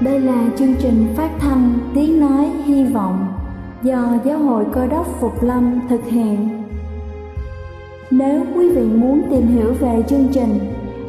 Đây 0.00 0.20
là 0.20 0.48
chương 0.58 0.74
trình 0.80 1.14
phát 1.16 1.30
thanh 1.40 1.78
Tiếng 1.94 2.20
Nói 2.20 2.50
Hy 2.64 2.84
Vọng 2.84 3.26
do 3.82 4.18
Giáo 4.24 4.38
hội 4.38 4.64
Cơ 4.72 4.86
đốc 4.86 5.06
Phục 5.20 5.42
Lâm 5.42 5.80
thực 5.88 6.04
hiện. 6.06 6.64
Nếu 8.10 8.44
quý 8.54 8.70
vị 8.70 8.82
muốn 8.82 9.22
tìm 9.30 9.46
hiểu 9.46 9.72
về 9.80 10.02
chương 10.08 10.28
trình 10.32 10.73